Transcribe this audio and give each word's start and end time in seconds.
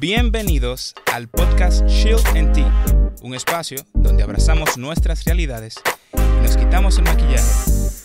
Bienvenidos 0.00 0.94
al 1.12 1.28
podcast 1.28 1.86
Shield 1.86 2.26
and 2.28 2.54
Tea, 2.54 3.12
un 3.20 3.34
espacio 3.34 3.84
donde 3.92 4.22
abrazamos 4.22 4.78
nuestras 4.78 5.24
realidades 5.24 5.74
y 6.14 6.42
nos 6.42 6.56
quitamos 6.56 6.96
el 6.96 7.04
maquillaje 7.04 7.44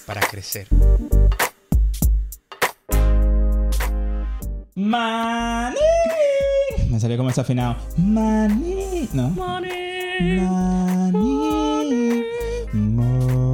para 0.06 0.20
crecer. 0.20 0.68
Maní. 4.76 5.78
Me 6.90 7.00
salió 7.00 7.16
como 7.16 7.30
desafinado. 7.30 7.78
Maní. 7.96 9.08
No. 9.14 9.30
Maní. 9.30 10.42
Maní. 12.74 13.46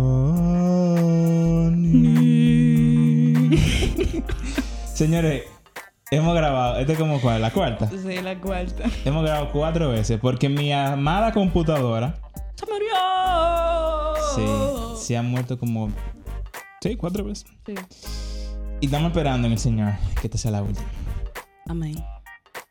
Señores, 4.95 5.43
hemos 6.11 6.35
grabado. 6.35 6.77
¿Esto 6.77 6.91
es 6.93 6.99
como 6.99 7.19
cuál? 7.21 7.41
¿La 7.41 7.51
cuarta? 7.51 7.89
Sí, 7.89 8.21
la 8.21 8.37
cuarta. 8.39 8.83
Hemos 9.05 9.23
grabado 9.23 9.51
cuatro 9.51 9.89
veces 9.89 10.19
porque 10.21 10.49
mi 10.49 10.71
amada 10.71 11.31
computadora. 11.31 12.15
¡Se 12.55 12.65
murió! 12.65 12.95
Sí, 14.35 15.05
se 15.05 15.17
ha 15.17 15.21
muerto 15.21 15.57
como. 15.57 15.89
Sí, 16.81 16.95
cuatro 16.95 17.23
veces. 17.23 17.45
Sí. 17.65 17.75
Y 18.81 18.85
estamos 18.85 19.11
esperando 19.11 19.47
en 19.47 19.53
el 19.53 19.59
Señor 19.59 19.93
que 20.19 20.27
esta 20.27 20.37
sea 20.37 20.51
la 20.51 20.63
última. 20.63 20.87
Amén. 21.67 21.95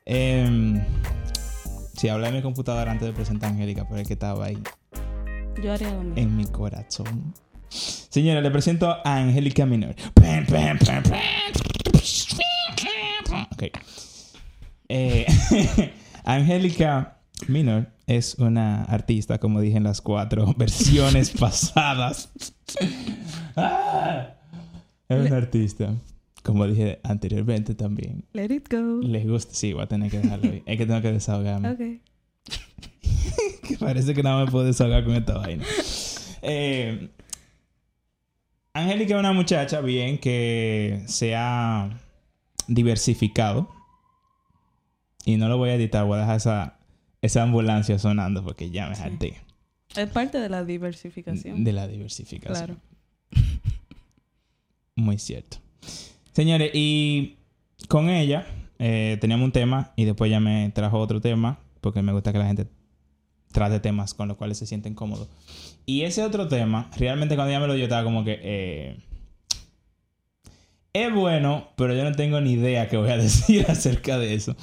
Eh, 0.06 0.83
sí, 1.97 2.09
hablé 2.09 2.27
de 2.28 2.33
mi 2.33 2.42
computadora 2.42 2.91
antes 2.91 3.06
de 3.06 3.12
presentar 3.14 3.50
a 3.50 3.52
Angélica, 3.52 3.86
pero 3.88 4.00
es 4.00 4.09
que 4.09 4.14
estaba 4.14 4.45
ahí 4.47 4.59
Yo 5.62 5.72
haría 5.72 5.91
lo 5.92 6.00
mismo. 6.00 6.14
en 6.16 6.36
mi 6.36 6.47
corazón. 6.47 7.33
Señora, 7.69 8.41
le 8.41 8.50
presento 8.50 8.91
a 8.91 9.02
Angélica 9.16 9.64
Minor. 9.66 9.95
Pam, 10.14 10.45
pam, 10.47 10.78
pam, 10.78 11.02
pam. 11.05 11.20
Ok. 13.60 13.78
Eh, 14.88 15.27
Angélica 16.24 17.19
Minor 17.48 17.89
es 18.06 18.36
una 18.36 18.84
artista, 18.84 19.39
como 19.39 19.61
dije 19.61 19.77
en 19.77 19.84
las 19.84 20.00
cuatro 20.00 20.55
versiones 20.58 21.30
pasadas. 21.30 22.33
Ah, 23.56 24.36
es 25.08 25.27
una 25.27 25.36
artista, 25.36 25.92
como 26.44 26.66
dije 26.69 27.00
anteriormente 27.03 27.75
también. 27.75 28.25
Let 28.33 28.55
it 28.55 28.72
go. 28.72 29.00
Les 29.03 29.27
gusta, 29.27 29.53
sí, 29.53 29.72
voy 29.72 29.83
a 29.83 29.86
tener 29.86 30.08
que 30.08 30.20
dejarlo 30.20 30.53
ahí. 30.53 30.62
Es 30.64 30.78
que 30.78 30.86
tengo 30.86 31.03
que 31.03 31.12
desahogarme. 31.12 31.70
Ok. 31.70 31.78
Que 33.66 33.77
Parece 33.77 34.14
que 34.14 34.22
no 34.22 34.42
me 34.42 34.50
puedo 34.50 34.64
desahogar 34.64 35.05
con 35.05 35.14
esta 35.16 35.36
vaina. 35.36 35.64
Eh, 36.42 37.11
Angélica 38.72 39.14
es 39.14 39.20
una 39.20 39.33
muchacha 39.33 39.81
bien 39.81 40.19
que 40.19 41.03
se 41.06 41.34
ha 41.34 41.91
diversificado. 42.74 43.68
Y 45.24 45.36
no 45.36 45.48
lo 45.48 45.58
voy 45.58 45.70
a 45.70 45.74
editar, 45.74 46.04
voy 46.06 46.16
a 46.16 46.20
dejar 46.22 46.36
esa, 46.36 46.78
esa 47.20 47.42
ambulancia 47.42 47.98
sonando 47.98 48.42
porque 48.42 48.70
ya 48.70 48.88
me 48.88 48.96
Sí. 48.96 49.02
harté 49.02 49.36
Es 49.94 50.08
parte 50.10 50.38
de 50.38 50.48
la 50.48 50.64
diversificación. 50.64 51.62
de 51.62 51.72
la 51.72 51.86
diversificación. 51.86 52.54
Claro. 52.66 52.80
Muy 54.96 55.18
cierto. 55.18 55.58
Señores, 56.32 56.70
y 56.74 57.36
con 57.88 58.08
ella 58.08 58.46
eh, 58.78 59.18
teníamos 59.20 59.44
un 59.46 59.52
tema 59.52 59.92
y 59.96 60.04
después 60.04 60.28
ella 60.28 60.41
me 60.41 60.70
trajo 60.74 60.98
otro 60.98 61.20
tema 61.20 61.58
porque 61.80 62.02
me 62.02 62.12
gusta 62.12 62.32
que 62.32 62.38
la 62.38 62.46
gente 62.46 62.66
trate 63.52 63.80
temas 63.80 64.14
con 64.14 64.28
los 64.28 64.36
cuales 64.36 64.58
se 64.58 64.66
sienten 64.66 64.94
cómodos. 64.94 65.28
Y 65.86 66.02
ese 66.02 66.22
otro 66.22 66.46
tema, 66.48 66.88
realmente 66.96 67.34
cuando 67.34 67.50
ella 67.50 67.60
me 67.60 67.66
lo 67.66 67.74
dio 67.74 67.84
estaba 67.84 68.04
como 68.04 68.24
que... 68.24 68.38
eh, 68.42 69.02
es 70.92 71.12
bueno, 71.14 71.69
pero 71.77 71.94
yo 71.94 72.05
no 72.05 72.12
tengo 72.12 72.41
ni 72.41 72.52
idea 72.52 72.88
qué 72.88 72.96
voy 72.96 73.10
a 73.10 73.16
decir 73.19 73.66
acerca 73.69 74.19
de 74.19 74.34
eso. 74.34 74.56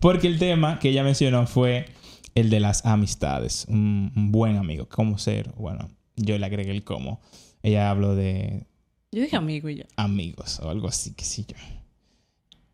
Porque 0.00 0.26
el 0.26 0.38
tema 0.38 0.78
que 0.78 0.90
ella 0.90 1.04
mencionó 1.04 1.46
fue 1.46 1.86
el 2.34 2.50
de 2.50 2.60
las 2.60 2.84
amistades. 2.86 3.66
Un, 3.68 4.12
un 4.16 4.32
buen 4.32 4.56
amigo. 4.56 4.88
Cómo 4.88 5.18
ser. 5.18 5.52
Bueno, 5.56 5.88
yo 6.16 6.38
le 6.38 6.46
agregué 6.46 6.70
el 6.72 6.84
cómo. 6.84 7.20
Ella 7.62 7.90
habló 7.90 8.14
de 8.16 8.66
Yo 9.12 9.22
dije 9.22 9.36
amigo 9.36 9.68
y 9.68 9.76
ya. 9.76 9.86
amigos 9.96 10.58
o 10.60 10.68
algo 10.68 10.88
así, 10.88 11.14
que 11.14 11.24
sí 11.24 11.46
yo. 11.46 11.56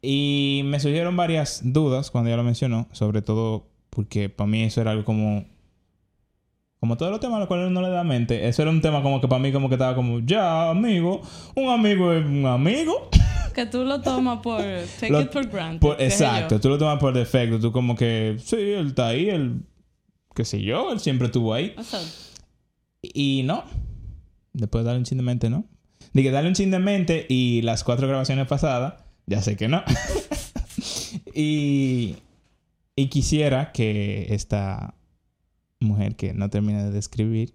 Y 0.01 0.63
me 0.65 0.79
surgieron 0.81 1.17
varias 1.17 1.61
dudas 1.65 2.11
cuando 2.11 2.29
ella 2.31 2.37
lo 2.37 2.45
mencionó, 2.45 2.89
sobre 2.93 3.21
todo 3.21 3.69
porque 3.91 4.29
para 4.29 4.47
mí 4.49 4.63
eso 4.63 4.81
era 4.81 4.93
algo 4.93 5.05
como 5.05 5.45
como 6.81 6.97
todos 6.97 7.11
los 7.11 7.21
temas 7.21 7.37
a 7.37 7.39
los 7.41 7.49
cuales 7.49 7.67
uno 7.69 7.83
le 7.83 7.89
da 7.91 8.05
mente, 8.05 8.47
eso 8.49 8.63
era 8.63 8.71
un 8.71 8.81
tema 8.81 9.03
como 9.03 9.21
que 9.21 9.27
para 9.29 9.41
mí 9.41 9.51
como 9.53 9.69
que 9.69 9.75
estaba 9.75 9.95
como, 9.95 10.21
ya, 10.21 10.71
amigo, 10.71 11.21
un 11.57 11.69
amigo 11.71 12.13
es 12.13 12.25
un 12.25 12.47
amigo. 12.47 13.09
Que 13.55 13.67
tú 13.67 13.83
lo 13.85 14.01
tomas 14.01 14.39
por... 14.39 14.61
Take 14.61 15.11
Lo- 15.11 15.21
it 15.23 15.33
for 15.33 15.45
granted. 15.49 15.81
Por- 15.81 16.01
exacto, 16.01 16.61
tú 16.61 16.69
lo 16.69 16.79
tomas 16.79 17.01
por 17.01 17.13
defecto, 17.13 17.59
tú 17.59 17.73
como 17.73 17.97
que, 17.97 18.37
sí, 18.39 18.55
él 18.55 18.89
está 18.89 19.09
ahí, 19.09 19.29
él, 19.31 19.63
qué 20.33 20.45
sé 20.45 20.63
yo, 20.63 20.93
él 20.93 21.01
siempre 21.01 21.27
estuvo 21.27 21.53
ahí. 21.53 21.75
O 21.77 21.83
sea, 21.83 21.99
Y 23.03 23.43
no. 23.45 23.65
Después 24.53 24.85
de 24.85 24.87
darle 24.87 24.99
un 25.01 25.05
chin 25.05 25.19
de 25.19 25.25
mente, 25.25 25.51
¿no? 25.51 25.65
Dije, 26.13 26.31
darle 26.31 26.51
un 26.51 26.55
chin 26.55 26.71
de 26.71 26.79
mente 26.79 27.27
y 27.29 27.63
las 27.63 27.83
cuatro 27.83 28.07
grabaciones 28.07 28.47
pasadas, 28.47 29.03
ya 29.27 29.43
sé 29.43 29.57
que 29.57 29.67
no. 29.67 29.83
y, 31.35 32.15
y 32.95 33.09
quisiera 33.09 33.73
que 33.73 34.27
esta 34.31 34.95
mujer 35.81 36.17
que 36.17 36.35
no 36.35 36.51
termina 36.51 36.85
de 36.85 36.91
describir, 36.91 37.55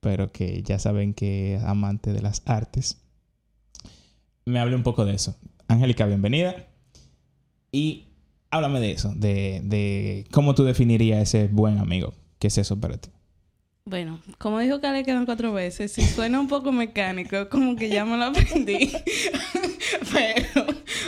pero 0.00 0.32
que 0.32 0.62
ya 0.62 0.78
saben 0.78 1.14
que 1.14 1.56
es 1.56 1.62
amante 1.62 2.12
de 2.12 2.22
las 2.22 2.42
artes, 2.46 2.98
me 4.44 4.58
hable 4.58 4.74
un 4.74 4.82
poco 4.82 5.04
de 5.04 5.14
eso. 5.14 5.36
Angélica, 5.68 6.06
bienvenida. 6.06 6.66
Y 7.70 8.08
háblame 8.50 8.80
de 8.80 8.92
eso, 8.92 9.14
de, 9.14 9.60
de 9.64 10.26
cómo 10.32 10.54
tú 10.54 10.64
definirías 10.64 11.22
ese 11.22 11.48
buen 11.48 11.78
amigo. 11.78 12.12
¿Qué 12.38 12.48
es 12.48 12.58
eso 12.58 12.80
para 12.80 12.98
ti? 12.98 13.10
bueno, 13.84 14.20
como 14.38 14.60
dijo 14.60 14.80
que 14.80 14.88
le 14.90 15.04
quedan 15.04 15.26
cuatro 15.26 15.52
veces, 15.52 15.92
si 15.92 16.02
suena 16.02 16.38
un 16.38 16.48
poco 16.48 16.70
mecánico, 16.70 17.48
como 17.48 17.74
que 17.74 17.88
ya 17.88 18.04
me 18.04 18.16
lo 18.16 18.24
aprendí. 18.24 18.92
Pero 20.12 20.66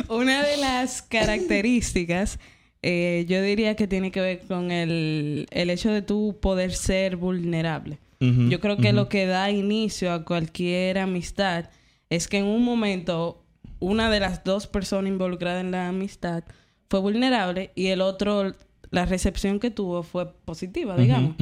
una 0.08 0.42
de 0.42 0.56
las 0.56 1.00
características, 1.02 2.38
eh, 2.86 3.24
yo 3.26 3.40
diría 3.40 3.76
que 3.76 3.86
tiene 3.86 4.10
que 4.10 4.20
ver 4.20 4.40
con 4.46 4.70
el, 4.70 5.46
el 5.50 5.70
hecho 5.70 5.90
de 5.90 6.02
tú 6.02 6.36
poder 6.38 6.74
ser 6.74 7.16
vulnerable. 7.16 7.98
Yo 8.20 8.58
creo 8.58 8.78
que 8.78 8.94
lo 8.94 9.10
que 9.10 9.26
da 9.26 9.50
inicio 9.50 10.10
a 10.10 10.24
cualquier 10.24 10.96
amistad 10.96 11.68
es 12.08 12.26
que 12.26 12.38
en 12.38 12.46
un 12.46 12.62
momento 12.64 13.44
una 13.80 14.10
de 14.10 14.20
las 14.20 14.44
dos 14.44 14.66
personas 14.66 15.10
involucradas 15.10 15.62
en 15.62 15.72
la 15.72 15.88
amistad 15.88 16.44
fue 16.88 17.00
vulnerable 17.00 17.70
y 17.74 17.88
el 17.88 18.00
otro, 18.00 18.54
la 18.90 19.04
recepción 19.04 19.60
que 19.60 19.70
tuvo 19.70 20.02
fue 20.02 20.32
positiva, 20.44 20.96
digamos. 20.96 21.36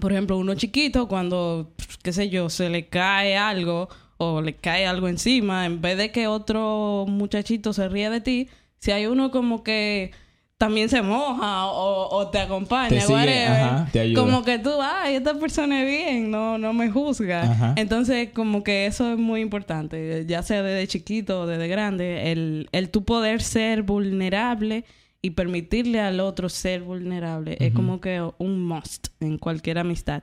Por 0.00 0.10
ejemplo, 0.10 0.36
uno 0.36 0.56
chiquito 0.56 1.06
cuando, 1.06 1.72
qué 2.02 2.12
sé 2.12 2.28
yo, 2.28 2.48
se 2.50 2.70
le 2.70 2.88
cae 2.88 3.36
algo 3.36 3.88
o 4.16 4.40
le 4.40 4.54
cae 4.54 4.84
algo 4.84 5.06
encima, 5.06 5.66
en 5.66 5.80
vez 5.80 5.96
de 5.96 6.10
que 6.10 6.26
otro 6.26 7.06
muchachito 7.08 7.72
se 7.72 7.88
ríe 7.88 8.10
de 8.10 8.20
ti, 8.20 8.48
si 8.78 8.90
hay 8.90 9.06
uno 9.06 9.30
como 9.30 9.62
que 9.62 10.12
también 10.56 10.88
se 10.88 11.02
moja 11.02 11.66
o, 11.66 12.08
o 12.16 12.28
te 12.30 12.38
acompaña, 12.38 12.88
Te 12.88 13.00
sigue, 13.00 13.12
whatever, 13.12 13.50
ajá, 13.50 13.88
te 13.92 14.00
ayuda. 14.00 14.22
como 14.22 14.44
que 14.44 14.58
tú, 14.58 14.70
ay, 14.80 15.16
esta 15.16 15.34
persona 15.34 15.82
es 15.82 15.88
bien, 15.88 16.30
no, 16.30 16.58
no 16.58 16.72
me 16.72 16.90
juzga. 16.90 17.42
Ajá. 17.42 17.74
Entonces, 17.76 18.30
como 18.32 18.62
que 18.62 18.86
eso 18.86 19.12
es 19.12 19.18
muy 19.18 19.40
importante, 19.40 20.24
ya 20.26 20.42
sea 20.42 20.62
desde 20.62 20.86
chiquito 20.86 21.42
o 21.42 21.46
desde 21.46 21.66
grande, 21.68 22.32
el, 22.32 22.68
el 22.72 22.90
tú 22.90 23.04
poder 23.04 23.42
ser 23.42 23.82
vulnerable 23.82 24.84
y 25.20 25.30
permitirle 25.30 26.00
al 26.00 26.20
otro 26.20 26.48
ser 26.48 26.82
vulnerable 26.82 27.56
es 27.58 27.72
como 27.72 28.00
que 28.00 28.22
un 28.36 28.62
must 28.62 29.08
en 29.20 29.38
cualquier 29.38 29.78
amistad. 29.78 30.22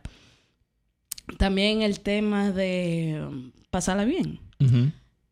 También 1.37 1.81
el 1.81 2.01
tema 2.01 2.51
de 2.51 3.25
um, 3.27 3.51
pasarla 3.69 4.05
bien. 4.05 4.39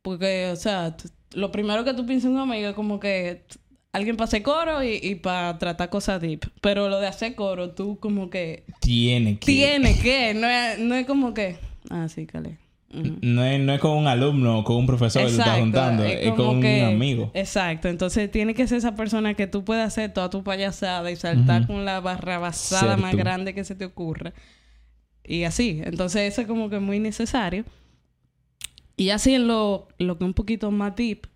Porque, 0.02 0.50
o 0.52 0.56
sea, 0.56 0.96
lo 1.34 1.52
primero 1.52 1.84
que 1.84 1.94
tú 1.94 2.06
piensas 2.06 2.32
en 2.32 2.38
un 2.38 2.40
amigo 2.40 2.70
es 2.70 2.74
como 2.74 3.00
que 3.00 3.46
alguien 3.92 4.16
para 4.18 4.26
hacer 4.26 4.44
coro 4.44 4.84
y, 4.84 5.00
y 5.02 5.16
para 5.16 5.58
tratar 5.58 5.90
cosas 5.90 6.22
deep. 6.22 6.42
Pero 6.62 6.90
lo 6.90 7.00
de 7.00 7.08
hacer 7.08 7.36
coro, 7.36 7.72
tú 7.72 7.98
como 8.00 8.30
que 8.30 8.64
Tiene 8.80 9.40
que. 9.40 9.46
tiene 9.46 9.98
que, 10.00 10.34
no 10.34 10.48
es, 10.48 10.80
no 10.80 10.96
es 10.96 11.06
como 11.06 11.34
que, 11.34 11.58
ah, 11.90 12.08
sí, 12.10 12.26
Cale. 12.26 12.58
No 12.92 13.44
es, 13.44 13.60
no 13.60 13.72
es 13.74 13.80
con 13.80 13.92
un 13.96 14.08
alumno 14.08 14.60
o 14.60 14.64
con 14.64 14.78
un 14.78 14.88
profesor 14.88 15.22
que 15.22 15.28
tú 15.32 15.38
estás 15.40 15.60
juntando, 15.60 16.04
es, 16.04 16.32
con 16.34 16.60
que- 16.60 16.82
un 16.82 16.88
amigo. 16.96 17.30
Exacto, 17.36 17.88
entonces 17.88 18.32
tiene 18.32 18.56
que 18.56 18.68
ser 18.68 18.80
esa 18.80 18.96
persona 18.96 19.36
que 19.36 19.46
tú 19.46 19.64
puedas 19.64 19.86
hacer 19.86 20.12
toda 20.12 20.32
tu 20.32 20.44
payasada 20.44 21.12
y 21.12 21.16
saltar 21.16 21.68
con 21.68 21.86
la 21.86 22.00
barrabasada 22.00 22.98
más 22.98 23.16
grande 23.16 23.54
que 23.54 23.64
se 23.64 23.76
te 23.76 23.86
ocurra. 23.86 24.34
Y 25.24 25.44
así, 25.44 25.82
entonces 25.86 26.32
eso 26.34 26.42
es 26.42 26.48
como 26.48 26.72
que 26.72 26.80
muy 26.80 27.00
necesario. 27.00 27.64
Y 28.98 29.12
así 29.12 29.36
en 29.36 29.48
lo, 29.48 29.88
lo 30.00 30.18
que 30.18 30.24
un 30.24 30.34
poquito 30.34 30.72
más 30.72 30.96
deep, 30.96 31.28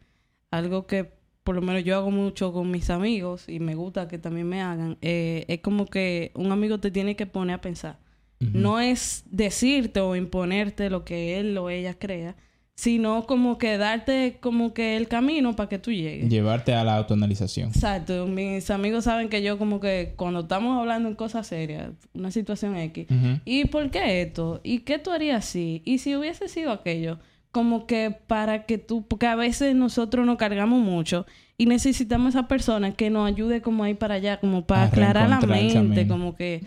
algo 0.49 0.87
que 0.87 1.11
por 1.43 1.55
lo 1.55 1.61
menos 1.61 1.83
yo 1.83 1.97
hago 1.97 2.11
mucho 2.11 2.53
con 2.53 2.71
mis 2.71 2.89
amigos 2.89 3.49
y 3.49 3.59
me 3.59 3.75
gusta 3.75 4.07
que 4.07 4.17
también 4.17 4.47
me 4.47 4.61
hagan, 4.61 4.97
eh, 5.01 5.45
es 5.47 5.59
como 5.59 5.85
que 5.85 6.31
un 6.35 6.51
amigo 6.51 6.79
te 6.79 6.91
tiene 6.91 7.15
que 7.15 7.25
poner 7.25 7.55
a 7.55 7.61
pensar. 7.61 7.99
No 8.39 8.81
es 8.81 9.23
decirte 9.31 10.01
o 10.01 10.17
imponerte 10.17 10.89
lo 10.89 11.05
que 11.05 11.39
él 11.39 11.57
o 11.57 11.69
ella 11.69 11.93
crea, 11.93 12.35
sino 12.75 13.25
como 13.25 13.57
que 13.57 13.77
darte 13.77 14.37
como 14.41 14.73
que 14.73 14.97
el 14.97 15.07
camino 15.07 15.55
para 15.55 15.69
que 15.69 15.79
tú 15.79 15.91
llegues. 15.91 16.29
Llevarte 16.29 16.73
a 16.73 16.83
la 16.83 16.97
autoanalización. 16.97 17.69
Exacto. 17.69 18.27
Mis 18.27 18.69
amigos 18.69 19.05
saben 19.05 19.29
que 19.29 19.41
yo 19.41 19.57
como 19.57 19.79
que 19.79 20.13
cuando 20.17 20.41
estamos 20.41 20.77
hablando 20.77 21.07
en 21.07 21.15
cosas 21.15 21.47
serias, 21.47 21.91
una 22.13 22.31
situación 22.31 22.75
X. 22.75 23.07
¿y 23.45 23.65
por 23.65 23.89
qué 23.91 24.21
esto? 24.23 24.59
¿Y 24.61 24.79
qué 24.79 24.99
tú 24.99 25.11
harías 25.11 25.45
así? 25.45 25.81
¿Y 25.85 25.99
si 25.99 26.15
hubiese 26.15 26.49
sido 26.49 26.71
aquello? 26.71 27.19
Como 27.53 27.87
que 27.87 28.13
para 28.27 28.65
que 28.65 28.77
tú, 28.77 29.07
porque 29.07 29.27
a 29.27 29.35
veces 29.35 29.75
nosotros 29.75 30.25
nos 30.25 30.35
cargamos 30.35 30.81
mucho 30.81 31.25
y 31.57 31.67
necesitamos 31.67 32.35
esa 32.35 32.49
persona 32.49 32.91
que 32.93 33.09
nos 33.09 33.25
ayude 33.25 33.61
como 33.61 33.85
ahí 33.85 33.93
para 33.93 34.15
allá, 34.15 34.41
como 34.41 34.65
para 34.65 34.81
A 34.81 34.85
aclarar 34.87 35.29
la 35.29 35.39
mente, 35.39 36.05
como 36.05 36.35
que 36.35 36.61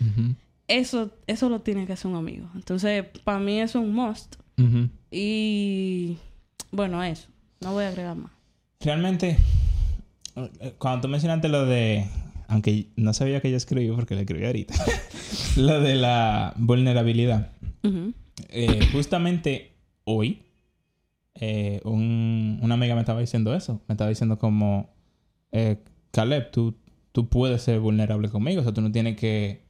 eso, 0.67 1.11
eso 1.27 1.49
lo 1.49 1.61
tiene 1.61 1.85
que 1.85 1.93
hacer 1.93 2.09
un 2.09 2.17
amigo. 2.17 2.49
Entonces, 2.55 3.05
para 3.23 3.37
mí 3.37 3.59
eso 3.59 3.79
es 3.79 3.85
un 3.85 3.93
must. 3.93 4.37
Y 5.11 6.17
bueno, 6.71 7.03
eso. 7.03 7.27
No 7.61 7.73
voy 7.73 7.83
a 7.83 7.89
agregar 7.89 8.15
más. 8.15 8.31
Realmente, 8.79 9.37
cuando 10.77 11.01
tú 11.01 11.07
mencionaste 11.07 11.49
lo 11.49 11.65
de, 11.65 12.05
aunque 12.47 12.87
no 12.95 13.13
sabía 13.13 13.41
que 13.41 13.51
yo 13.51 13.57
escribí 13.57 13.89
porque 13.91 14.15
lo 14.15 14.21
escribí 14.21 14.45
ahorita, 14.45 14.73
lo 15.57 15.81
de 15.81 15.95
la 15.95 16.53
vulnerabilidad. 16.57 17.51
Eh, 18.49 18.87
justamente 18.91 19.73
hoy, 20.03 20.43
eh, 21.39 21.81
un- 21.83 22.59
una 22.61 22.73
amiga 22.75 22.95
me 22.95 23.01
estaba 23.01 23.19
diciendo 23.21 23.53
eso. 23.55 23.81
Me 23.87 23.93
estaba 23.93 24.09
diciendo 24.09 24.37
como, 24.37 24.89
eh, 25.51 25.77
Caleb, 26.11 26.51
tú, 26.51 26.75
tú 27.11 27.27
puedes 27.29 27.61
ser 27.61 27.79
vulnerable 27.79 28.29
conmigo. 28.29 28.61
O 28.61 28.63
sea, 28.63 28.73
tú 28.73 28.81
no 28.81 28.91
tienes 28.91 29.15
que, 29.17 29.65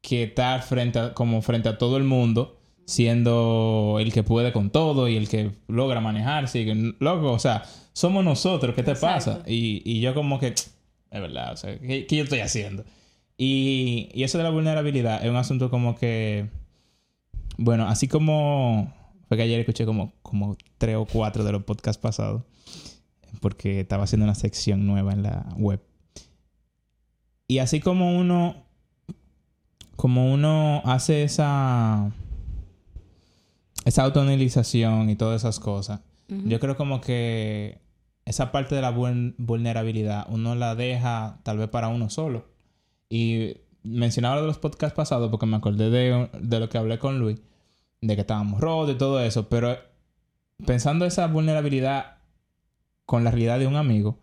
que 0.00 0.24
estar 0.24 0.62
frente 0.62 0.98
a, 0.98 1.14
como 1.14 1.42
frente 1.42 1.68
a 1.68 1.78
todo 1.78 1.96
el 1.96 2.04
mundo 2.04 2.58
siendo 2.86 3.98
el 4.00 4.12
que 4.12 4.22
puede 4.24 4.52
con 4.52 4.70
todo 4.70 5.08
y 5.08 5.16
el 5.16 5.28
que 5.28 5.52
logra 5.68 6.00
manejarse. 6.00 6.60
Y 6.60 6.64
que, 6.66 6.94
loco, 6.98 7.32
o 7.32 7.38
sea, 7.38 7.62
somos 7.92 8.24
nosotros. 8.24 8.74
¿Qué 8.74 8.82
te 8.82 8.92
Exacto. 8.92 9.32
pasa? 9.38 9.42
Y, 9.50 9.82
y 9.84 10.00
yo 10.00 10.14
como 10.14 10.38
que, 10.38 10.48
es 10.48 10.70
verdad, 11.10 11.52
o 11.52 11.56
sea, 11.56 11.78
¿qué, 11.78 12.06
qué 12.06 12.16
yo 12.16 12.24
estoy 12.24 12.40
haciendo? 12.40 12.84
Y, 13.38 14.08
y 14.14 14.22
eso 14.24 14.38
de 14.38 14.44
la 14.44 14.50
vulnerabilidad 14.50 15.22
es 15.24 15.30
un 15.30 15.36
asunto 15.36 15.70
como 15.70 15.94
que... 15.96 16.46
Bueno, 17.58 17.86
así 17.86 18.08
como 18.08 18.92
fue 19.32 19.38
que 19.38 19.44
ayer 19.44 19.60
escuché 19.60 19.86
como, 19.86 20.12
como 20.20 20.58
tres 20.76 20.96
o 20.96 21.06
cuatro 21.06 21.42
de 21.42 21.52
los 21.52 21.62
podcasts 21.62 21.98
pasados, 21.98 22.42
porque 23.40 23.80
estaba 23.80 24.04
haciendo 24.04 24.24
una 24.24 24.34
sección 24.34 24.86
nueva 24.86 25.14
en 25.14 25.22
la 25.22 25.46
web. 25.56 25.80
Y 27.48 27.56
así 27.56 27.80
como 27.80 28.18
uno, 28.18 28.56
como 29.96 30.30
uno 30.30 30.82
hace 30.84 31.22
esa, 31.22 32.12
esa 33.86 34.02
autoanalización 34.04 35.08
y 35.08 35.16
todas 35.16 35.40
esas 35.40 35.58
cosas, 35.58 36.00
yo 36.28 36.60
creo 36.60 36.76
como 36.76 37.00
que 37.00 37.78
esa 38.26 38.52
parte 38.52 38.74
de 38.74 38.82
la 38.82 38.94
vul- 38.94 39.34
vulnerabilidad 39.38 40.26
uno 40.28 40.54
la 40.54 40.74
deja 40.74 41.40
tal 41.42 41.56
vez 41.56 41.70
para 41.70 41.88
uno 41.88 42.10
solo. 42.10 42.50
Y 43.08 43.56
mencionaba 43.82 44.34
lo 44.34 44.42
de 44.42 44.48
los 44.48 44.58
podcasts 44.58 44.94
pasados 44.94 45.30
porque 45.30 45.46
me 45.46 45.56
acordé 45.56 45.88
de, 45.88 46.28
de 46.38 46.60
lo 46.60 46.68
que 46.68 46.76
hablé 46.76 46.98
con 46.98 47.18
Luis, 47.18 47.40
de 48.02 48.14
que 48.14 48.20
estábamos 48.20 48.60
rotos 48.60 48.94
y 48.94 48.98
todo 48.98 49.20
eso, 49.22 49.48
pero 49.48 49.78
pensando 50.66 51.06
esa 51.06 51.26
vulnerabilidad 51.28 52.18
con 53.06 53.24
la 53.24 53.30
realidad 53.30 53.58
de 53.58 53.66
un 53.66 53.76
amigo, 53.76 54.18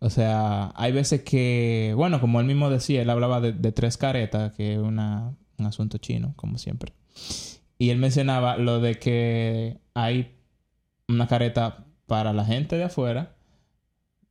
o 0.00 0.10
sea, 0.10 0.72
hay 0.76 0.92
veces 0.92 1.22
que, 1.22 1.94
bueno, 1.96 2.20
como 2.20 2.40
él 2.40 2.46
mismo 2.46 2.68
decía, 2.70 3.00
él 3.02 3.10
hablaba 3.10 3.40
de, 3.40 3.52
de 3.52 3.72
tres 3.72 3.96
caretas, 3.96 4.52
que 4.54 4.74
es 4.74 4.78
una, 4.78 5.34
un 5.58 5.66
asunto 5.66 5.98
chino, 5.98 6.32
como 6.36 6.58
siempre. 6.58 6.92
Y 7.78 7.90
él 7.90 7.98
mencionaba 7.98 8.56
lo 8.56 8.80
de 8.80 8.98
que 8.98 9.78
hay 9.94 10.36
una 11.08 11.26
careta 11.26 11.86
para 12.06 12.32
la 12.32 12.44
gente 12.44 12.76
de 12.76 12.84
afuera, 12.84 13.36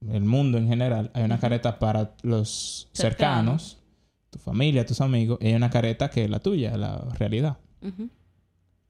el 0.08 0.24
mundo 0.24 0.58
en 0.58 0.68
general, 0.68 1.12
hay 1.14 1.24
una 1.24 1.40
careta 1.40 1.78
para 1.80 2.16
los 2.24 2.90
Cercano. 2.94 3.52
cercanos, 3.58 3.78
tu 4.30 4.40
familia, 4.40 4.86
tus 4.86 5.02
amigos, 5.02 5.40
y 5.42 5.48
hay 5.48 5.54
una 5.56 5.70
careta 5.70 6.10
que 6.10 6.24
es 6.26 6.30
la 6.30 6.40
tuya, 6.40 6.78
la 6.78 7.00
realidad. 7.18 7.58
Ujú. 7.82 8.10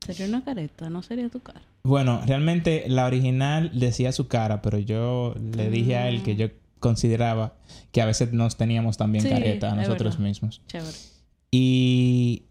Sería 0.05 0.25
una 0.27 0.43
careta, 0.43 0.89
no 0.89 1.03
sería 1.03 1.29
tu 1.29 1.39
cara. 1.41 1.61
Bueno, 1.83 2.21
realmente 2.25 2.85
la 2.87 3.05
original 3.05 3.71
decía 3.77 4.11
su 4.11 4.27
cara, 4.27 4.61
pero 4.61 4.77
yo 4.79 5.35
le 5.55 5.69
dije 5.69 5.95
a 5.95 6.09
él 6.09 6.23
que 6.23 6.35
yo 6.35 6.47
consideraba 6.79 7.55
que 7.91 8.01
a 8.01 8.05
veces 8.05 8.31
nos 8.33 8.55
teníamos 8.57 8.97
también 8.97 9.23
Sí, 9.23 9.29
careta 9.29 9.71
a 9.71 9.75
nosotros 9.75 10.15
verdad. 10.15 10.27
mismos. 10.27 10.61
Chévere. 10.67 10.97
Y 11.51 12.43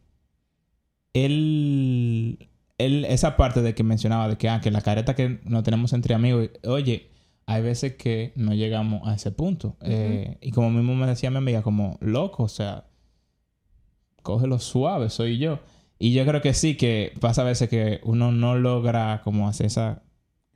él, 1.14 2.48
él, 2.78 3.04
esa 3.06 3.36
parte 3.36 3.62
de 3.62 3.74
que 3.74 3.82
mencionaba 3.82 4.28
de 4.28 4.36
que, 4.36 4.48
ah, 4.48 4.60
que 4.60 4.70
la 4.70 4.80
careta 4.80 5.14
que 5.14 5.40
no 5.44 5.62
tenemos 5.62 5.92
entre 5.92 6.14
amigos, 6.14 6.50
oye, 6.64 7.10
hay 7.46 7.62
veces 7.62 7.94
que 7.94 8.32
no 8.36 8.54
llegamos 8.54 9.06
a 9.08 9.14
ese 9.14 9.30
punto. 9.30 9.76
Eh, 9.80 10.36
y 10.42 10.50
como 10.50 10.70
mismo 10.70 10.94
me 10.94 11.06
decía 11.06 11.30
mi 11.30 11.38
amiga, 11.38 11.62
como 11.62 11.96
loco, 12.00 12.42
o 12.44 12.48
sea, 12.48 12.84
cógelo 14.22 14.58
suave, 14.58 15.08
soy 15.10 15.38
yo. 15.38 15.58
Y 15.98 16.12
yo 16.12 16.24
creo 16.26 16.40
que 16.40 16.54
sí, 16.54 16.76
que 16.76 17.12
pasa 17.20 17.42
a 17.42 17.44
veces 17.44 17.68
que 17.68 18.00
uno 18.04 18.30
no 18.32 18.56
logra 18.56 19.20
como 19.24 19.48
hacer 19.48 19.66
esa, 19.66 20.02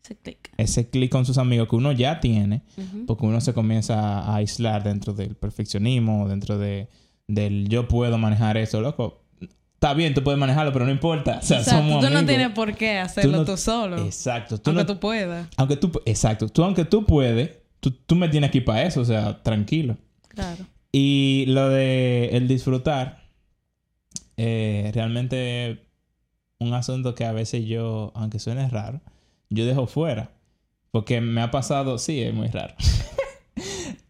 Ese 0.05 0.17
click. 0.17 0.50
ese 0.56 0.89
clic 0.91 1.11
con 1.11 1.25
sus 1.27 1.39
amigos 1.39 1.69
que 1.69 1.77
uno 1.77 1.93
ya 1.93 2.21
tiene, 2.21 2.62
porque 3.06 3.27
uno 3.27 3.41
se 3.41 3.53
comienza 3.53 4.21
a 4.21 4.37
aislar 4.37 4.83
dentro 4.85 5.12
del 5.15 5.35
perfeccionismo, 5.35 6.29
dentro 6.29 6.59
de, 6.59 6.89
del 7.27 7.69
yo 7.69 7.89
puedo 7.89 8.19
manejar 8.19 8.56
eso, 8.56 8.81
loco. 8.81 9.19
Está 9.75 9.94
bien, 9.94 10.15
tú 10.15 10.23
puedes 10.23 10.39
manejarlo, 10.39 10.73
pero 10.73 10.85
no 10.85 10.93
importa. 10.93 11.39
O 11.39 11.43
sea, 11.43 11.59
Exacto, 11.59 11.81
somos 11.83 12.05
tú 12.06 12.11
no 12.12 12.25
tienes 12.25 12.50
por 12.50 12.73
qué 12.77 12.99
hacerlo 12.99 13.38
no- 13.38 13.45
tú 13.45 13.56
solo. 13.56 13.99
Exacto. 14.05 14.59
Tú 14.59 14.71
aunque 14.71 14.85
no- 14.85 14.87
tú 14.95 15.00
puedas. 15.00 15.49
Aunque 15.56 15.75
tú... 15.77 15.91
Exacto. 16.06 16.49
Tú, 16.49 16.62
aunque 16.62 16.85
tú 16.85 17.05
puedes, 17.05 17.50
tú, 17.81 17.91
tú 17.91 18.15
me 18.15 18.29
tienes 18.29 18.47
aquí 18.49 18.61
para 18.61 18.85
eso. 18.85 19.00
O 19.00 19.05
sea, 19.05 19.43
tranquilo. 19.43 19.97
Claro. 20.29 20.65
Y 20.93 21.47
lo 21.49 21.69
de 21.69 22.29
el 22.33 22.47
disfrutar, 22.47 23.22
eh, 24.37 24.90
realmente 24.94 25.87
un 26.58 26.75
asunto 26.75 27.14
que 27.14 27.25
a 27.25 27.32
veces 27.32 27.67
yo, 27.67 28.12
aunque 28.14 28.38
suene 28.38 28.69
raro, 28.69 29.00
yo 29.50 29.67
dejo 29.67 29.87
fuera. 29.87 30.31
Porque 30.90 31.20
me 31.20 31.40
ha 31.40 31.50
pasado, 31.50 31.99
sí, 31.99 32.20
es 32.23 32.34
muy 32.34 32.49
raro. 32.49 32.75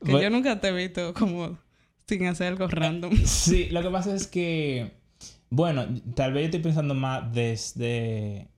Que 0.04 0.20
yo 0.20 0.30
nunca 0.30 0.60
te 0.60 0.69
he 0.69 0.72
visto 0.72 1.14
como 1.14 1.58
sin 2.06 2.26
hacer 2.26 2.48
algo 2.48 2.66
random. 2.66 3.12
Sí, 3.24 3.69
lo 3.70 3.82
que 3.82 3.90
pasa 3.90 4.14
es 4.14 4.26
que, 4.26 4.94
bueno, 5.48 5.86
tal 6.14 6.32
vez 6.32 6.42
yo 6.42 6.46
estoy 6.46 6.60
pensando 6.60 6.94
más 6.94 7.32
desde, 7.32 8.48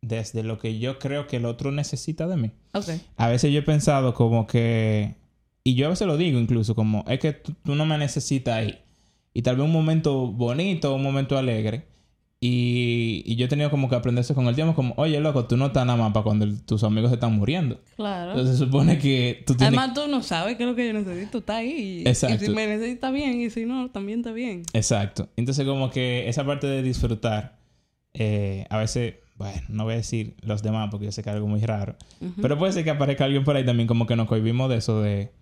desde 0.00 0.44
lo 0.44 0.58
que 0.58 0.78
yo 0.78 0.98
creo 0.98 1.26
que 1.26 1.36
el 1.36 1.46
otro 1.46 1.72
necesita 1.72 2.28
de 2.28 2.36
mí. 2.36 2.52
Ok. 2.74 2.90
A 3.16 3.28
veces 3.28 3.52
yo 3.52 3.58
he 3.58 3.62
pensado 3.62 4.14
como 4.14 4.46
que, 4.46 5.16
y 5.64 5.74
yo 5.74 5.86
a 5.86 5.90
veces 5.90 6.06
lo 6.06 6.16
digo 6.16 6.38
incluso, 6.38 6.76
como 6.76 7.04
es 7.08 7.18
que 7.18 7.32
tú, 7.32 7.54
tú 7.64 7.74
no 7.74 7.84
me 7.84 7.98
necesitas 7.98 8.54
ahí. 8.54 8.78
Y 9.34 9.42
tal 9.42 9.56
vez 9.56 9.64
un 9.66 9.72
momento 9.72 10.26
bonito, 10.28 10.94
un 10.94 11.02
momento 11.02 11.36
alegre. 11.38 11.86
Y, 12.40 13.24
y 13.26 13.34
yo 13.34 13.46
he 13.46 13.48
tenido 13.48 13.68
como 13.68 13.88
que 13.88 13.96
aprenderse 13.96 14.32
con 14.32 14.46
el 14.46 14.54
tiempo, 14.54 14.72
como, 14.74 14.94
oye, 14.96 15.18
loco, 15.18 15.46
tú 15.46 15.56
no 15.56 15.66
estás 15.66 15.84
nada 15.84 15.98
más 15.98 16.12
para 16.12 16.22
cuando 16.22 16.44
el- 16.44 16.62
tus 16.62 16.84
amigos 16.84 17.10
se 17.10 17.14
están 17.14 17.32
muriendo. 17.34 17.80
Claro. 17.96 18.30
Entonces 18.30 18.58
se 18.58 18.64
supone 18.64 18.98
que 18.98 19.42
tú 19.44 19.54
tienes... 19.56 19.76
Además, 19.76 19.94
tú 19.94 20.08
no 20.08 20.22
sabes 20.22 20.56
qué 20.56 20.62
es 20.62 20.68
lo 20.68 20.76
que 20.76 20.86
yo 20.86 20.92
necesito. 20.92 21.38
Está 21.38 21.56
ahí. 21.56 22.04
Exacto. 22.06 22.44
Y 22.44 22.46
si 22.46 22.54
me 22.54 22.66
necesita 22.68 23.10
bien. 23.10 23.40
Y 23.40 23.50
si 23.50 23.64
no, 23.66 23.90
también 23.90 24.20
está 24.20 24.30
bien. 24.30 24.62
Exacto. 24.72 25.28
Entonces, 25.36 25.66
como 25.66 25.90
que 25.90 26.28
esa 26.28 26.44
parte 26.46 26.68
de 26.68 26.80
disfrutar, 26.84 27.58
eh, 28.14 28.66
a 28.70 28.78
veces, 28.78 29.14
bueno, 29.36 29.60
no 29.68 29.82
voy 29.84 29.94
a 29.94 29.96
decir 29.96 30.36
los 30.42 30.62
demás 30.62 30.88
porque 30.92 31.06
yo 31.06 31.12
sé 31.12 31.24
que 31.24 31.30
es 31.30 31.34
algo 31.34 31.48
muy 31.48 31.60
raro, 31.60 31.96
Ujú. 32.20 32.40
pero 32.40 32.56
puede 32.56 32.72
ser 32.72 32.84
que 32.84 32.90
aparezca 32.90 33.24
alguien 33.24 33.42
por 33.44 33.56
ahí 33.56 33.64
también, 33.64 33.88
como 33.88 34.06
que 34.06 34.14
nos 34.16 34.28
cohibimos 34.28 34.70
de 34.70 34.76
eso, 34.76 35.00
de, 35.02 35.32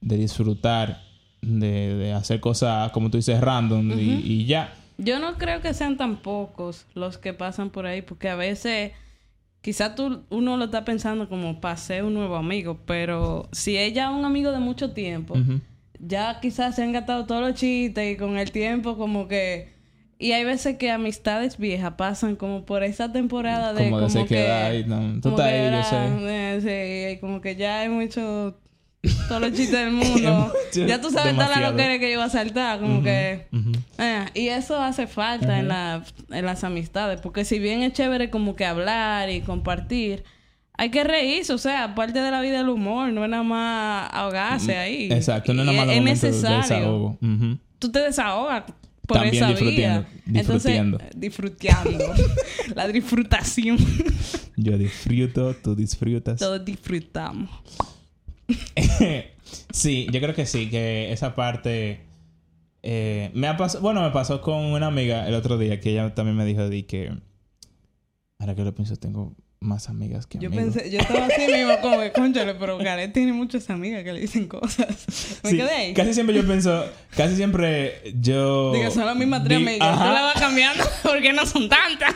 de 0.00 0.16
disfrutar, 0.16 1.02
de, 1.42 1.94
de 1.94 2.12
hacer 2.12 2.40
cosas, 2.40 2.90
como 2.92 3.10
tú 3.10 3.16
dices, 3.18 3.40
random 3.40 3.92
y, 3.98 4.20
y 4.24 4.46
ya. 4.46 4.72
Yo 4.98 5.18
no 5.18 5.38
creo 5.38 5.60
que 5.62 5.72
sean 5.74 5.96
tan 5.96 6.16
pocos 6.16 6.86
los 6.94 7.16
que 7.18 7.32
pasan 7.32 7.70
por 7.70 7.86
ahí, 7.86 8.02
porque 8.02 8.28
a 8.28 8.36
veces 8.36 8.92
quizás 9.62 9.94
tú 9.94 10.22
uno 10.30 10.56
lo 10.56 10.66
está 10.66 10.84
pensando 10.84 11.28
como 11.28 11.60
para 11.60 11.76
ser 11.76 12.04
un 12.04 12.14
nuevo 12.14 12.36
amigo, 12.36 12.78
pero 12.86 13.48
si 13.52 13.78
ella 13.78 14.10
es 14.10 14.16
un 14.18 14.24
amigo 14.24 14.52
de 14.52 14.58
mucho 14.58 14.92
tiempo, 14.92 15.34
ya 15.98 16.40
quizás 16.40 16.76
se 16.76 16.82
han 16.82 16.92
gastado 16.92 17.26
todos 17.26 17.40
los 17.42 17.54
chistes 17.58 18.12
y 18.14 18.16
con 18.16 18.36
el 18.38 18.50
tiempo 18.52 18.96
como 18.96 19.26
que... 19.28 19.78
Y 20.18 20.32
hay 20.32 20.44
veces 20.44 20.76
que 20.76 20.90
amistades 20.90 21.56
viejas 21.56 21.94
pasan 21.94 22.36
como 22.36 22.66
por 22.66 22.82
esa 22.82 23.10
temporada 23.10 23.72
de 23.72 23.84
Como 23.84 24.00
de 24.00 24.06
como 24.06 24.22
sequedad 24.26 24.70
que... 24.70 24.78
y 24.80 24.84
no, 24.84 25.14
tú 25.14 25.30
como 25.30 25.36
estás 25.36 25.46
ahí, 25.46 25.60
yo 25.60 25.66
era- 25.66 25.82
sé. 25.84 26.66
eh, 26.66 27.12
sí, 27.14 27.20
como 27.20 27.40
que 27.40 27.56
ya 27.56 27.80
hay 27.80 27.88
mucho... 27.88 28.58
Todos 29.28 29.40
los 29.40 29.50
chistes 29.52 29.72
del 29.72 29.92
mundo. 29.92 30.52
Ya 30.74 31.00
tú 31.00 31.10
sabes 31.10 31.32
toda 31.34 31.48
la 31.48 31.54
demasiado. 31.56 31.72
loquera 31.72 31.98
que 31.98 32.06
yo 32.08 32.12
iba 32.14 32.24
a 32.24 32.30
saltar. 32.30 32.78
Como 32.80 33.02
que... 33.02 33.46
Ah, 33.98 34.26
y 34.34 34.48
eso 34.48 34.80
hace 34.80 35.06
falta 35.06 35.58
en, 35.58 35.68
la, 35.68 36.04
en 36.30 36.46
las 36.46 36.62
amistades, 36.64 37.20
porque 37.20 37.44
si 37.44 37.58
bien 37.58 37.82
es 37.82 37.92
chévere 37.92 38.30
como 38.30 38.54
que 38.54 38.64
hablar 38.66 39.30
y 39.30 39.40
compartir, 39.40 40.22
hay 40.74 40.90
que 40.90 41.02
reírse, 41.04 41.52
o 41.52 41.58
sea, 41.58 41.94
parte 41.94 42.20
de 42.20 42.30
la 42.30 42.40
vida 42.40 42.60
el 42.60 42.68
humor, 42.68 43.10
no 43.12 43.24
es 43.24 43.30
nada 43.30 43.42
más 43.42 44.08
ahogarse 44.12 44.76
ahí. 44.76 45.08
Mm, 45.08 45.12
Exacto, 45.12 45.52
no 45.54 45.62
es 45.62 45.66
nada 45.66 45.78
más 45.78 45.88
es 45.88 45.94
de 45.94 46.00
necesario. 46.02 47.18
Tú 47.78 47.90
te 47.90 47.98
desahogas 48.00 48.64
por 49.06 49.16
También 49.18 49.34
esa 49.42 49.48
disfrutiendo, 49.48 50.06
vía. 50.26 50.26
disfrutiendo. 50.26 50.98
Entonces, 51.10 52.26
la 52.76 52.86
disfrutación. 52.88 53.76
Yo 54.56 54.78
disfruto, 54.78 55.54
tú 55.62 55.74
disfrutas. 55.74 56.38
Todos 56.38 56.64
disfrutamos. 56.64 57.50
sí, 59.72 60.06
yo 60.12 60.20
creo 60.20 60.34
que 60.34 60.46
sí, 60.46 60.70
que 60.70 61.12
esa 61.12 61.34
parte 61.34 62.00
eh, 62.82 63.30
me 63.34 63.46
ha 63.48 63.56
pasado, 63.56 63.82
bueno, 63.82 64.02
me 64.02 64.10
pasó 64.10 64.40
con 64.40 64.56
una 64.66 64.86
amiga 64.86 65.26
el 65.28 65.34
otro 65.34 65.58
día 65.58 65.80
que 65.80 65.90
ella 65.90 66.14
también 66.14 66.36
me 66.36 66.44
dijo 66.44 66.68
de 66.68 66.86
que 66.86 67.12
ahora 68.38 68.54
que 68.54 68.64
lo 68.64 68.74
pienso 68.74 68.96
tengo 68.96 69.34
más 69.62 69.90
amigas 69.90 70.26
que 70.26 70.38
Yo 70.38 70.48
amigos. 70.48 70.72
pensé, 70.74 70.90
yo 70.90 70.98
estaba 71.00 71.26
así 71.26 71.46
mismo 71.52 71.74
como 71.82 72.00
que, 72.00 72.12
conchale, 72.12 72.54
pero 72.54 72.78
Gareth 72.78 73.12
tiene 73.12 73.34
muchas 73.34 73.68
amigas 73.68 74.02
que 74.02 74.14
le 74.14 74.20
dicen 74.20 74.48
cosas. 74.48 74.86
Me 75.44 75.50
Sí, 75.50 75.56
quedé 75.58 75.70
ahí. 75.70 75.92
Casi 75.92 76.14
siempre 76.14 76.34
yo 76.34 76.46
pienso, 76.46 76.82
casi 77.14 77.36
siempre 77.36 78.14
yo 78.18 78.72
Diga, 78.72 78.90
son 78.90 79.04
las 79.04 79.14
mismas 79.16 79.44
tres 79.44 79.58
di- 79.58 79.64
amigas. 79.66 79.98
Tú 79.98 80.04
la 80.04 80.22
vas 80.22 80.40
cambiando 80.40 80.82
porque 81.02 81.34
no 81.34 81.44
son 81.44 81.68
tantas. 81.68 82.14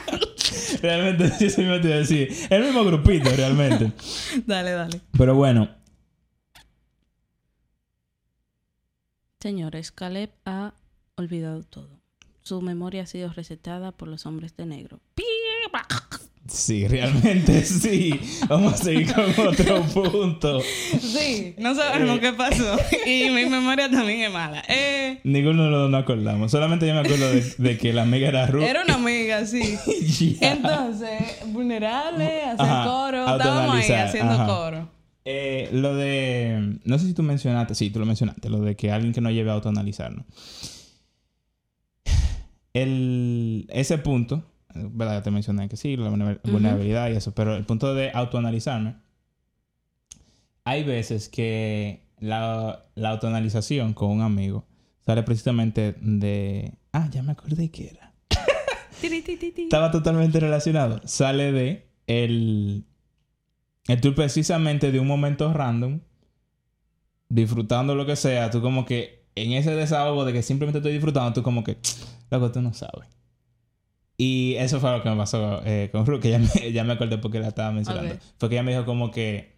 Realmente 0.80 1.28
sí, 1.36 1.44
eso 1.46 1.60
mismo 1.60 1.78
te 1.82 1.88
iba 1.88 1.96
a 1.96 1.98
decir. 1.98 2.34
El 2.48 2.62
mismo 2.64 2.82
grupito, 2.82 3.28
realmente. 3.36 3.92
dale, 4.46 4.70
dale. 4.70 5.00
Pero 5.18 5.34
bueno, 5.34 5.68
Señores, 9.48 9.92
Caleb 9.92 10.30
ha 10.46 10.72
olvidado 11.16 11.62
todo. 11.64 12.00
Su 12.40 12.62
memoria 12.62 13.02
ha 13.02 13.06
sido 13.06 13.30
recetada 13.30 13.92
por 13.92 14.08
los 14.08 14.24
hombres 14.24 14.56
de 14.56 14.64
negro. 14.64 15.00
sí, 16.48 16.88
realmente 16.88 17.62
sí. 17.66 18.18
Vamos 18.48 18.72
a 18.72 18.76
seguir 18.78 19.12
con 19.12 19.26
otro 19.48 19.82
punto. 19.82 20.62
Sí, 20.98 21.54
no 21.58 21.74
sabemos 21.74 22.16
Eh. 22.16 22.20
qué 22.22 22.32
pasó. 22.32 22.74
Y 23.04 23.28
mi 23.28 23.44
memoria 23.44 23.90
también 23.90 24.22
es 24.22 24.32
mala. 24.32 24.64
Eh, 24.66 25.20
Ninguno 25.24 25.68
lo 25.68 25.90
nos 25.90 26.02
acordamos. 26.04 26.50
Solamente 26.50 26.86
yo 26.86 26.94
me 26.94 27.00
acuerdo 27.00 27.28
de, 27.30 27.42
de 27.58 27.76
que 27.76 27.92
la 27.92 28.04
amiga 28.04 28.28
era 28.28 28.46
Ruth. 28.46 28.62
era 28.62 28.82
una 28.82 28.94
amiga, 28.94 29.44
sí. 29.44 29.76
Entonces, 30.40 31.20
vulnerable, 31.48 32.44
hacer 32.44 32.60
Ajá, 32.66 32.84
coro. 32.86 33.26
Estábamos 33.36 33.74
ahí 33.76 33.92
haciendo 33.92 34.32
ajá. 34.32 34.46
coro. 34.46 34.88
Eh, 35.24 35.70
lo 35.72 35.94
de. 35.94 36.78
No 36.84 36.98
sé 36.98 37.06
si 37.06 37.14
tú 37.14 37.22
mencionaste. 37.22 37.74
Sí, 37.74 37.90
tú 37.90 37.98
lo 37.98 38.06
mencionaste. 38.06 38.48
Lo 38.50 38.60
de 38.60 38.76
que 38.76 38.90
alguien 38.90 39.12
que 39.12 39.20
no 39.20 39.30
lleve 39.30 39.50
a 39.50 39.54
autoanalizar, 39.54 40.14
¿no? 40.14 40.24
El, 42.72 43.66
ese 43.70 43.98
punto. 43.98 44.44
¿Verdad? 44.74 45.22
Te 45.22 45.30
mencioné 45.30 45.68
que 45.68 45.76
sí, 45.76 45.96
la 45.96 46.10
vulnerabilidad 46.44 47.08
y 47.10 47.12
eso. 47.12 47.32
Pero 47.32 47.54
el 47.54 47.64
punto 47.64 47.94
de 47.94 48.10
autoanalizarme. 48.12 48.96
Hay 50.64 50.82
veces 50.82 51.28
que 51.28 52.08
la, 52.18 52.86
la 52.94 53.10
autoanalización 53.10 53.92
con 53.92 54.10
un 54.10 54.22
amigo 54.22 54.66
sale 55.06 55.22
precisamente 55.22 55.94
de. 56.00 56.74
Ah, 56.92 57.08
ya 57.10 57.22
me 57.22 57.32
acordé 57.32 57.70
que 57.70 57.88
era. 57.90 58.14
Estaba 59.02 59.90
totalmente 59.90 60.40
relacionado. 60.40 61.00
Sale 61.04 61.52
de 61.52 61.86
el, 62.06 62.84
tú 64.00 64.14
precisamente 64.14 64.90
de 64.92 65.00
un 65.00 65.06
momento 65.06 65.52
random, 65.52 66.00
disfrutando 67.28 67.94
lo 67.94 68.06
que 68.06 68.16
sea, 68.16 68.50
tú 68.50 68.60
como 68.62 68.84
que 68.84 69.24
en 69.34 69.52
ese 69.52 69.74
desahogo 69.74 70.24
de 70.24 70.32
que 70.32 70.42
simplemente 70.42 70.78
estoy 70.78 70.92
disfrutando, 70.92 71.32
tú 71.32 71.42
como 71.42 71.64
que, 71.64 71.76
loco, 72.30 72.50
tú 72.50 72.62
no 72.62 72.72
sabes. 72.72 73.08
Y 74.16 74.54
eso 74.58 74.78
fue 74.78 74.92
lo 74.92 75.02
que 75.02 75.10
me 75.10 75.16
pasó 75.16 75.60
eh, 75.64 75.88
con 75.90 76.06
Ru, 76.06 76.20
que 76.20 76.30
ya 76.30 76.38
me, 76.54 76.72
ya 76.72 76.84
me 76.84 76.92
acordé 76.92 77.18
porque 77.18 77.40
la 77.40 77.48
estaba 77.48 77.72
mencionando. 77.72 78.16
Fue 78.38 78.48
que 78.48 78.54
ella 78.54 78.62
me 78.62 78.72
dijo 78.72 78.84
como 78.84 79.10
que, 79.10 79.56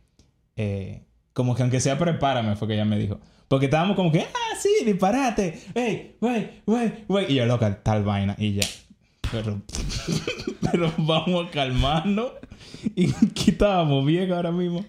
eh, 0.57 1.05
como 1.33 1.55
que 1.55 1.63
aunque 1.63 1.81
sea 1.81 1.99
prepárame, 1.99 2.57
fue 2.57 2.69
que 2.69 2.75
ella 2.75 2.85
me 2.85 2.99
dijo. 2.99 3.21
Porque 3.49 3.67
estábamos 3.67 3.95
como 3.95 4.11
que, 4.11 4.21
ah, 4.21 4.57
sí, 4.59 4.85
disparate, 4.85 5.61
hey, 5.75 6.17
wey, 6.21 6.63
wey, 6.67 7.05
wey. 7.07 7.27
Y 7.29 7.35
yo, 7.35 7.47
loca, 7.47 7.83
tal 7.83 8.03
vaina, 8.03 8.35
y 8.39 8.55
ya. 8.55 8.67
Pero, 9.33 9.61
pero 10.71 10.93
vamos 10.99 11.47
a 11.47 11.51
calmarnos. 11.51 12.33
Y 12.95 13.13
que 13.13 13.51
estábamos 13.53 14.05
bien 14.07 14.33
ahora 14.33 14.53
mismo. 14.53 14.85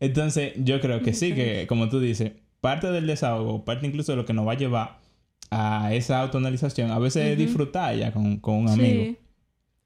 Entonces, 0.00 0.52
yo 0.56 0.80
creo 0.80 1.00
que 1.02 1.12
sí, 1.12 1.32
que 1.34 1.66
como 1.68 1.88
tú 1.88 2.00
dices, 2.00 2.32
parte 2.60 2.90
del 2.90 3.06
desahogo, 3.06 3.64
parte 3.64 3.86
incluso 3.86 4.12
de 4.12 4.16
lo 4.16 4.24
que 4.26 4.32
nos 4.32 4.46
va 4.46 4.52
a 4.52 4.56
llevar 4.56 4.98
a 5.50 5.94
esa 5.94 6.20
autoanalización, 6.20 6.90
a 6.90 6.98
veces 6.98 7.24
es 7.26 7.32
Ujú. 7.36 7.42
disfrutar 7.46 7.96
ya 7.96 8.12
con, 8.12 8.38
con 8.38 8.54
un 8.56 8.68
amigo. 8.68 9.04
Sí. 9.04 9.16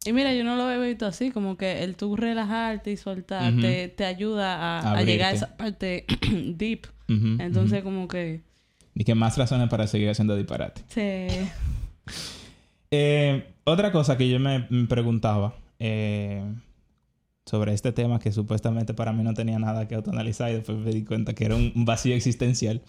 Y 0.06 0.12
mira, 0.12 0.32
yo 0.34 0.44
no 0.44 0.54
lo 0.56 0.62
había 0.62 0.78
visto 0.86 1.04
así, 1.04 1.30
como 1.32 1.56
que 1.56 1.82
el 1.82 1.96
tú 1.96 2.14
relajarte 2.16 2.92
y 2.92 2.96
soltar 2.96 3.52
Ujú. 3.52 3.62
te, 3.62 3.88
te 3.88 4.04
ayuda 4.04 4.78
a, 4.78 4.92
a 4.98 5.02
llegar 5.02 5.32
a 5.32 5.36
esa 5.36 5.56
parte 5.56 6.06
deep. 6.56 6.86
Ujú, 7.08 7.36
Entonces, 7.40 7.82
como 7.82 8.06
que 8.08 8.40
Y 8.94 9.04
que 9.04 9.14
más 9.16 9.36
razones 9.36 9.68
para 9.68 9.86
seguir 9.88 10.08
haciendo 10.08 10.36
disparate. 10.36 10.82
se... 10.88 11.48
Eh, 12.90 13.44
otra 13.66 13.92
cosa 13.92 14.16
que 14.16 14.28
yo 14.28 14.38
me, 14.40 14.60
preguntaba 14.88 15.54
eh, 15.78 16.42
sobre 17.44 17.72
este 17.74 17.92
tema 17.92 18.18
que 18.18 18.32
supuestamente 18.32 18.94
para 18.94 19.12
mí 19.12 19.22
no 19.22 19.34
tenía 19.34 19.58
nada 19.58 19.86
que 19.88 19.94
autoanalizar 19.94 20.50
y 20.50 20.54
después 20.54 20.78
me 20.78 20.90
di 20.90 21.04
cuenta 21.04 21.34
que 21.34 21.44
era 21.44 21.54
un 21.56 21.72
vacío 21.84 22.14
existencial 22.14 22.82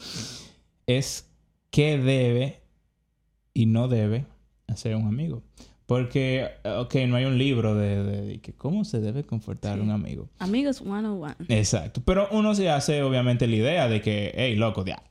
es 0.86 1.30
qué 1.70 1.98
debe 1.98 2.62
y 3.54 3.66
no 3.66 3.88
debe 3.88 4.26
hacer 4.68 4.96
un 4.96 5.08
amigo. 5.08 5.44
Porque, 5.86 6.50
ok, 6.66 6.96
no 7.08 7.16
hay 7.16 7.24
un 7.26 7.38
libro 7.38 7.74
de, 7.74 8.04
de- 8.04 8.22
de 8.22 8.40
que 8.42 8.54
cómo 8.54 8.84
se 8.84 9.00
debe 9.00 9.24
comportar 9.24 9.76
Sí. 9.78 9.82
un 9.82 9.92
amigo. 9.92 10.30
Amigos 10.40 10.78
101. 10.80 11.36
Exacto. 11.48 12.02
Pero 12.06 12.28
uno 12.32 12.54
se 12.56 12.70
hace 12.70 13.02
obviamente 13.04 13.48
la 13.48 13.56
idea 13.56 13.88
de 13.88 14.02
que, 14.02 14.34
hey, 14.36 14.56
loco, 14.58 14.84
ya, 14.86 15.02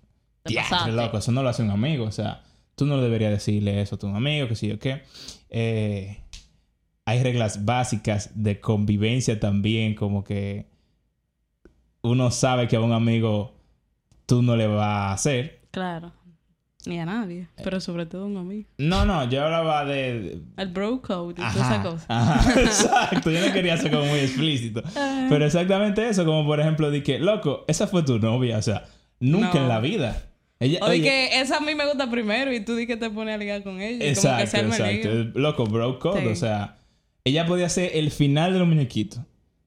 ya, 0.44 0.87
loco, 0.88 1.16
eso 1.18 1.32
no 1.32 1.42
lo 1.42 1.49
hace 1.49 1.62
un 1.62 1.70
amigo. 1.70 2.04
O 2.04 2.12
sea, 2.12 2.42
tú 2.76 2.87
no 2.87 3.00
deberías 3.00 3.33
decirle 3.33 3.80
eso 3.80 3.97
a 3.97 3.99
tu 3.99 4.06
amigo, 4.06 4.47
que 4.47 4.54
sí 4.54 4.71
o 4.71 4.78
qué. 4.78 5.02
Eh, 5.50 6.18
hay 7.04 7.23
reglas 7.23 7.64
básicas 7.64 8.30
de 8.35 8.61
convivencia 8.61 9.40
también, 9.40 9.95
como 9.95 10.23
que 10.23 10.66
uno 12.02 12.30
sabe 12.30 12.68
que 12.68 12.76
a 12.76 12.80
un 12.80 12.92
amigo 12.92 13.54
tú 14.26 14.42
no 14.42 14.56
le 14.56 14.66
vas 14.68 14.87
a 14.87 15.12
hacer. 15.12 15.61
Claro. 15.71 16.12
Ni 16.85 17.00
a 17.00 17.04
nadie. 17.04 17.49
Eh. 17.56 17.62
Pero 17.64 17.80
sobre 17.80 18.06
todo 18.06 18.23
a 18.23 18.26
un 18.26 18.37
amigo. 18.37 18.68
No, 18.78 19.04
no, 19.04 19.28
yo 19.28 19.45
hablaba 19.45 19.85
de... 19.85 20.40
El 20.56 20.68
bro 20.68 21.02
code 21.02 21.33
y 21.33 21.35
toda 21.35 21.49
Ajá, 21.49 21.75
esa 21.75 21.83
cosa. 21.83 22.06
ajá, 22.09 22.61
exacto. 22.61 23.30
Yo 23.33 23.45
no 23.45 23.52
quería 23.52 23.76
ser 23.76 23.90
como 23.90 24.04
muy 24.04 24.21
explícito. 24.21 24.83
Ah. 24.95 25.26
Pero 25.28 25.45
exactamente 25.47 26.09
eso, 26.09 26.25
como 26.25 26.47
por 26.47 26.61
ejemplo, 26.61 26.90
de 26.92 27.02
que, 27.02 27.18
loco, 27.18 27.64
esa 27.66 27.88
fue 27.88 28.04
tu 28.04 28.21
novia, 28.21 28.59
o 28.59 28.62
sea, 28.62 28.85
nunca 29.18 29.54
No. 29.54 29.62
en 29.62 29.68
la 29.68 29.80
vida. 29.80 30.23
Ella, 30.58 30.78
oye, 30.82 31.02
que 31.02 31.40
esa 31.40 31.58
a 31.58 31.60
mí 31.60 31.75
me 31.75 31.84
gusta 31.86 32.10
primero 32.10 32.52
y 32.52 32.60
tú 32.60 32.75
di 32.76 32.86
que 32.86 32.96
te 32.96 33.10
pones 33.10 33.34
a 33.34 33.38
ligar 33.38 33.62
con 33.62 33.80
ella. 33.80 33.98
como 33.98 33.98
que 33.98 34.08
exacto, 34.10 34.56
exacto. 34.58 35.38
Loco, 35.38 35.66
bro 35.66 35.98
code, 35.98 36.22
Sí. 36.22 36.26
o 36.28 36.36
sea, 36.36 36.78
ella 37.25 37.44
podía 37.46 37.68
ser 37.68 37.90
el 37.94 38.10
final 38.10 38.52
de 38.54 38.58
los 38.60 38.68
muñequitos. 38.68 39.20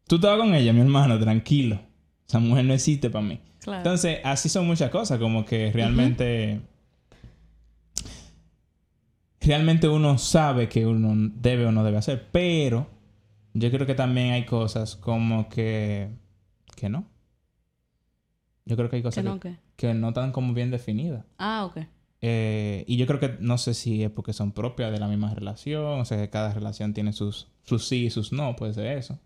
Tú 0.08 0.15
estabas 0.15 0.39
con 0.39 0.55
ella, 0.55 0.74
mi 0.74 0.79
hermano, 0.81 1.19
tranquilo. 1.19 1.79
Esa 2.27 2.39
mujer 2.39 2.65
no 2.65 2.74
existe 2.74 3.10
para 3.12 3.24
mí. 3.25 3.39
Claro. 3.60 3.79
Entonces, 3.79 4.19
así 4.24 4.50
son 4.50 4.65
muchas 4.65 4.89
cosas, 4.89 5.19
como 5.19 5.46
que 5.46 5.72
realmente. 5.72 6.62
Realmente 9.41 9.88
uno 9.88 10.17
sabe 10.17 10.67
que 10.67 10.86
uno 10.86 11.13
debe 11.36 11.65
o 11.65 11.72
no 11.72 11.84
debe 11.84 11.98
hacer, 11.98 12.27
pero 12.31 12.88
yo 13.53 13.72
creo 13.72 13.86
que 13.88 13.96
también 13.96 14.34
hay 14.34 14.46
cosas 14.46 14.96
como 14.96 15.48
que. 15.50 16.10
que 16.75 16.89
no. 16.89 17.05
Yo 18.65 18.75
creo 18.75 18.89
que 18.89 18.98
hay 18.98 19.01
¿Que 19.01 19.08
cosas 19.08 19.24
que, 19.24 19.29
no 19.29 19.39
qué? 19.39 19.55
Que 19.79 19.93
no 19.93 20.09
están 20.09 20.33
como 20.33 20.53
bien 20.53 20.71
definidas. 20.71 21.24
Ah, 21.38 21.65
ok. 21.65 21.77
Eh, 22.21 22.83
y 22.86 22.98
yo 22.98 23.07
creo 23.07 23.21
que 23.21 23.38
no 23.39 23.57
sé 23.57 23.74
si 23.74 24.03
es 24.03 24.12
porque 24.12 24.33
son 24.33 24.51
propias 24.51 24.91
de 24.91 25.00
la 25.00 25.07
misma 25.07 25.33
relación, 25.33 26.01
o 26.01 26.05
sea, 26.05 26.17
que 26.17 26.29
cada 26.29 26.53
relación 26.53 26.93
tiene 26.93 27.13
sus, 27.13 27.48
sus 27.63 27.88
sí 27.88 28.05
y 28.05 28.09
sus 28.09 28.33
no, 28.33 28.57
puede 28.57 28.74
ser 28.74 28.98
eso. 28.98 29.17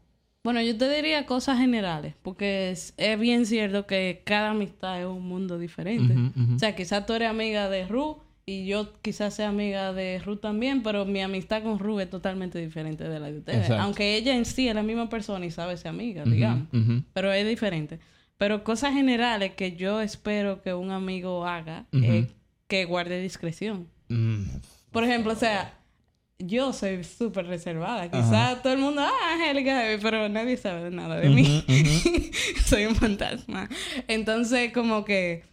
Bueno, 0.43 0.61
yo 0.61 0.77
te 0.77 0.93
diría 0.93 1.25
cosas 1.25 1.57
generales, 1.57 2.13
porque 2.21 2.69
es, 2.69 2.93
es 2.97 3.19
bien 3.19 3.47
cierto 3.47 3.87
que 3.87 4.21
cada 4.25 4.51
amistad 4.51 4.99
es 4.99 5.07
un 5.07 5.27
mundo 5.27 5.57
diferente. 5.57 6.15
O 6.53 6.59
sea, 6.59 6.75
quizás 6.75 7.05
tú 7.05 7.13
eres 7.13 7.29
amiga 7.29 7.67
de 7.69 7.87
Ru 7.87 8.17
y 8.45 8.65
yo 8.65 8.91
quizás 9.01 9.33
sea 9.33 9.49
amiga 9.49 9.93
de 9.93 10.19
Ru 10.19 10.35
también, 10.35 10.83
pero 10.83 11.05
mi 11.05 11.21
amistad 11.21 11.63
con 11.63 11.79
Ru 11.79 11.99
es 12.01 12.09
totalmente 12.09 12.59
diferente 12.59 13.07
de 13.07 13.19
la 13.19 13.31
de 13.31 13.39
ustedes. 13.39 13.59
Exacto. 13.61 13.83
Aunque 13.83 14.17
ella 14.17 14.35
en 14.35 14.43
sí 14.43 14.67
es 14.67 14.75
la 14.75 14.83
misma 14.83 15.09
persona 15.09 15.45
y 15.45 15.49
sabe 15.49 15.77
ser 15.77 15.87
amiga, 15.87 16.25
digamos. 16.25 16.67
Pero 17.13 17.31
es 17.31 17.47
diferente. 17.47 17.99
Pero 18.37 18.63
cosas 18.63 18.93
generales 18.93 19.53
que 19.53 19.75
yo 19.75 20.01
espero 20.01 20.61
que 20.61 20.73
un 20.73 20.91
amigo 20.91 21.45
haga 21.45 21.85
es 21.91 22.27
que 22.67 22.85
guarde 22.85 23.21
discreción. 23.21 23.87
Mm, 24.09 24.43
Por 24.91 25.03
ejemplo, 25.03 25.33
o 25.33 25.35
sea, 25.35 25.73
yo 26.39 26.73
soy 26.73 27.03
súper 27.03 27.47
reservada. 27.47 28.09
Quizás 28.09 28.61
todo 28.61 28.73
el 28.73 28.79
mundo, 28.79 29.01
ah, 29.01 29.33
Angélica, 29.33 29.81
pero 30.01 30.27
nadie 30.29 30.57
sabe 30.57 30.89
nada 30.91 31.17
de 31.19 31.29
mí. 31.29 31.63
Soy 32.65 32.85
un 32.85 32.95
fantasma. 32.95 33.69
Entonces, 34.07 34.73
como 34.73 35.05
que 35.05 35.43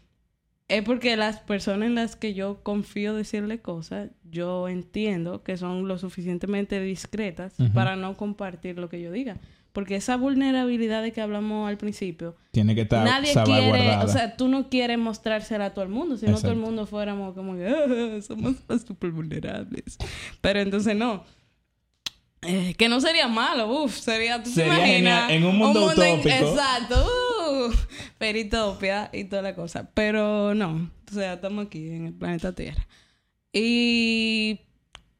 es 0.69 0.83
porque 0.83 1.17
las 1.17 1.41
personas 1.41 1.89
en 1.89 1.97
las 1.97 2.17
que 2.17 2.33
yo 2.33 2.63
confío 2.63 3.15
decirle 3.15 3.61
cosas, 3.61 4.11
yo 4.25 4.69
entiendo 4.69 5.43
que 5.43 5.57
son 5.57 5.89
lo 5.89 5.99
suficientemente 5.99 6.81
discretas 6.81 7.55
para 7.75 7.97
no 7.97 8.17
compartir 8.17 8.79
lo 8.79 8.89
que 8.89 9.01
yo 9.01 9.11
diga. 9.11 9.37
Porque 9.73 9.95
esa 9.97 10.17
vulnerabilidad 10.17 11.03
de 11.03 11.13
que 11.13 11.21
hablamos 11.21 11.69
al 11.69 11.77
principio, 11.79 12.37
Tiene 12.51 12.75
que 12.75 12.81
estar 12.83 13.05
nadie 13.05 13.33
quiere, 13.45 13.97
o 13.99 14.09
sea, 14.09 14.37
tú 14.37 14.49
no 14.49 14.69
quieres 14.69 14.99
mostrársela 14.99 15.67
a 15.67 15.75
todo 15.75 15.85
el 15.85 15.91
mundo, 15.91 16.17
si 16.17 16.27
no 16.27 16.41
todo 16.41 16.51
el 16.51 16.59
mundo 16.59 16.87
fuéramos 16.87 17.35
como 17.35 17.55
que 17.55 17.67
"Ah, 17.69 18.21
somos 18.23 18.57
súper 18.87 19.11
vulnerables. 19.13 19.97
Pero 20.41 20.61
entonces 20.61 20.97
no. 20.97 21.23
Eh, 22.43 22.75
que 22.79 22.89
no 22.89 23.01
sería 23.03 23.29
malo, 23.29 23.71
uff, 23.85 23.95
sería, 23.99 24.39
¿tú 24.43 24.45
te 24.49 24.57
Sería 24.57 24.75
imaginas? 24.79 25.27
genial, 25.29 25.31
en 25.31 25.45
un 25.45 25.59
mundo 25.59 25.85
utópico. 25.85 26.29
exacto, 26.29 27.07
uh, 27.07 27.71
peritopia 28.17 29.11
y 29.13 29.25
toda 29.25 29.43
la 29.43 29.55
cosa. 29.55 29.91
Pero 29.93 30.55
no, 30.55 30.91
o 31.11 31.15
sea, 31.15 31.35
estamos 31.35 31.67
aquí 31.67 31.91
en 31.91 32.07
el 32.07 32.15
planeta 32.15 32.53
Tierra. 32.55 32.87
Y 33.53 34.61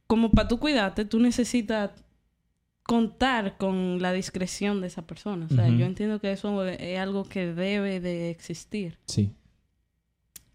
como 0.07 0.31
para 0.31 0.49
tú 0.49 0.59
cuidarte, 0.59 1.05
tú 1.05 1.21
necesitas 1.21 1.91
contar 2.91 3.57
con 3.57 4.03
la 4.03 4.13
discreción 4.13 4.81
de 4.81 4.89
esa 4.89 5.03
persona. 5.07 5.47
O 5.49 5.55
sea, 5.55 5.69
yo 5.69 5.87
entiendo 5.87 6.21
que 6.21 6.33
eso 6.33 6.67
es 6.67 6.99
algo 6.99 7.23
que 7.23 7.47
debe 7.47 8.01
de 8.01 8.31
existir. 8.31 8.99
Sí. 9.07 9.33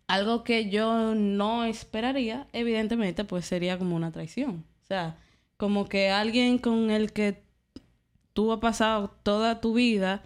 Algo 0.07 0.43
que 0.43 0.69
yo 0.69 1.15
no 1.15 1.63
esperaría, 1.63 2.47
evidentemente, 2.51 3.23
pues 3.23 3.45
sería 3.45 3.77
como 3.77 3.95
una 3.95 4.11
traición. 4.11 4.65
O 4.83 4.85
sea, 4.85 5.15
como 5.55 5.87
que 5.87 6.09
alguien 6.09 6.57
con 6.57 6.91
el 6.91 7.13
que 7.13 7.41
tú 8.33 8.51
has 8.51 8.59
pasado 8.59 9.15
toda 9.23 9.61
tu 9.61 9.73
vida 9.73 10.21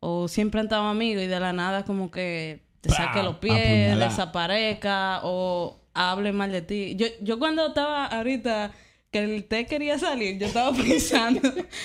o 0.00 0.26
siempre 0.26 0.58
han 0.58 0.66
estado 0.66 0.88
amigos 0.88 1.22
y 1.22 1.28
de 1.28 1.38
la 1.38 1.52
nada 1.52 1.84
como 1.84 2.10
que 2.10 2.64
te 2.80 2.88
¡Pah! 2.88 2.96
saque 2.96 3.22
los 3.22 3.36
pies, 3.36 3.54
Apuñalá. 3.54 4.08
desaparezca 4.08 5.20
o 5.22 5.78
hable 5.94 6.32
mal 6.32 6.50
de 6.50 6.62
ti. 6.62 6.96
Yo, 6.96 7.06
yo 7.20 7.38
cuando 7.38 7.68
estaba 7.68 8.06
ahorita 8.06 8.72
que 9.12 9.18
el 9.20 9.44
té 9.44 9.66
quería 9.66 9.98
salir, 9.98 10.38
yo 10.38 10.46
estaba 10.46 10.72
pensando, 10.76 11.40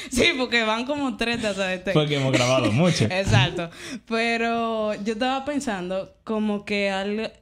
sí, 0.09 0.23
porque 0.37 0.63
van 0.63 0.85
como 0.85 1.15
tres 1.17 1.41
tazas 1.41 1.69
de 1.69 1.77
té. 1.79 1.91
Fue 1.93 2.07
que 2.07 2.15
hemos 2.15 2.31
grabado 2.31 2.71
mucho. 2.71 3.03
Exacto. 3.11 3.69
Pero 4.07 4.93
yo 5.03 5.13
estaba 5.13 5.45
pensando 5.45 6.15
como 6.23 6.65
que 6.65 6.89
al- 6.89 7.33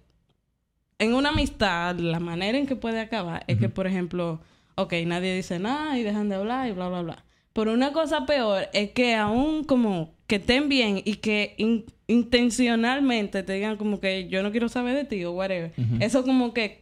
en 0.98 1.14
una 1.14 1.30
amistad, 1.30 1.96
la 1.98 2.20
manera 2.20 2.58
en 2.58 2.66
que 2.68 2.76
puede 2.76 3.00
acabar 3.00 3.44
es 3.48 3.58
que, 3.60 3.70
por 3.70 3.86
ejemplo, 3.86 4.42
ok, 4.76 4.94
nadie 5.06 5.36
dice 5.36 5.60
nada 5.60 5.98
y 6.00 6.04
dejan 6.04 6.30
de 6.30 6.36
hablar 6.36 6.68
y 6.68 6.72
bla, 6.72 6.90
bla, 6.90 7.02
bla. 7.02 7.26
Pero 7.54 7.72
una 7.74 7.92
cosa 7.94 8.26
peor 8.26 8.68
es 8.74 8.92
que 8.92 9.16
aún 9.16 9.64
como 9.66 10.14
que 10.28 10.38
estén 10.38 10.68
bien 10.68 11.02
y 11.06 11.16
que 11.18 11.54
in- 11.58 11.86
intencionalmente 12.08 13.44
te 13.44 13.54
digan 13.54 13.78
como 13.78 14.00
que 14.00 14.28
yo 14.30 14.42
no 14.44 14.52
quiero 14.52 14.68
saber 14.70 14.96
de 14.96 15.06
ti 15.06 15.24
o 15.26 15.32
whatever. 15.32 15.74
Eso 16.00 16.24
como 16.24 16.54
que... 16.54 16.80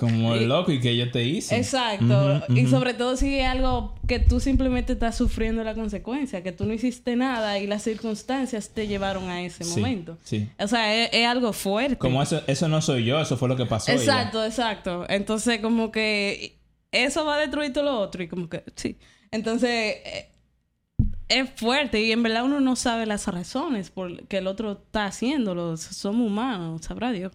Como 0.00 0.34
el 0.34 0.48
loco 0.48 0.72
y 0.72 0.80
que 0.80 0.96
yo 0.96 1.10
te 1.10 1.24
hice. 1.24 1.56
Exacto. 1.58 2.42
Y 2.54 2.66
sobre 2.66 2.94
todo 2.94 3.16
si 3.18 3.38
es 3.38 3.46
algo 3.46 3.94
que 4.08 4.18
tú 4.18 4.40
simplemente 4.40 4.94
estás 4.94 5.14
sufriendo 5.14 5.62
la 5.62 5.74
consecuencia, 5.74 6.42
que 6.42 6.52
tú 6.52 6.64
no 6.64 6.72
hiciste 6.72 7.16
nada 7.16 7.58
y 7.58 7.66
las 7.66 7.82
circunstancias 7.82 8.70
te 8.70 8.86
llevaron 8.86 9.28
a 9.28 9.42
ese 9.42 9.62
Sí, 9.64 9.78
momento. 9.78 10.16
Sí. 10.24 10.48
O 10.58 10.66
sea, 10.66 11.04
es, 11.04 11.10
es 11.12 11.26
algo 11.26 11.52
fuerte. 11.52 11.98
Como 11.98 12.22
eso, 12.22 12.40
eso 12.46 12.66
no 12.66 12.80
soy 12.80 13.04
yo, 13.04 13.20
eso 13.20 13.36
fue 13.36 13.48
lo 13.48 13.56
que 13.56 13.66
pasó. 13.66 13.92
Exacto, 13.92 14.42
exacto. 14.44 15.04
Entonces, 15.10 15.60
como 15.60 15.92
que 15.92 16.56
eso 16.92 17.24
va 17.26 17.34
a 17.36 17.38
destruir 17.38 17.72
todo 17.72 17.84
lo 17.84 17.98
otro 18.00 18.22
y 18.22 18.28
como 18.28 18.48
que 18.48 18.64
sí. 18.76 18.96
Entonces, 19.30 19.70
eh, 19.70 20.30
es 21.28 21.48
fuerte 21.54 22.02
y 22.02 22.10
en 22.10 22.22
verdad 22.22 22.44
uno 22.44 22.60
no 22.60 22.74
sabe 22.74 23.06
las 23.06 23.26
razones 23.28 23.90
por 23.90 24.26
que 24.26 24.38
el 24.38 24.46
otro 24.46 24.72
está 24.72 25.06
haciéndolo. 25.06 25.76
Somos 25.76 26.26
humanos, 26.26 26.82
sabrá 26.84 27.12
Dios. 27.12 27.32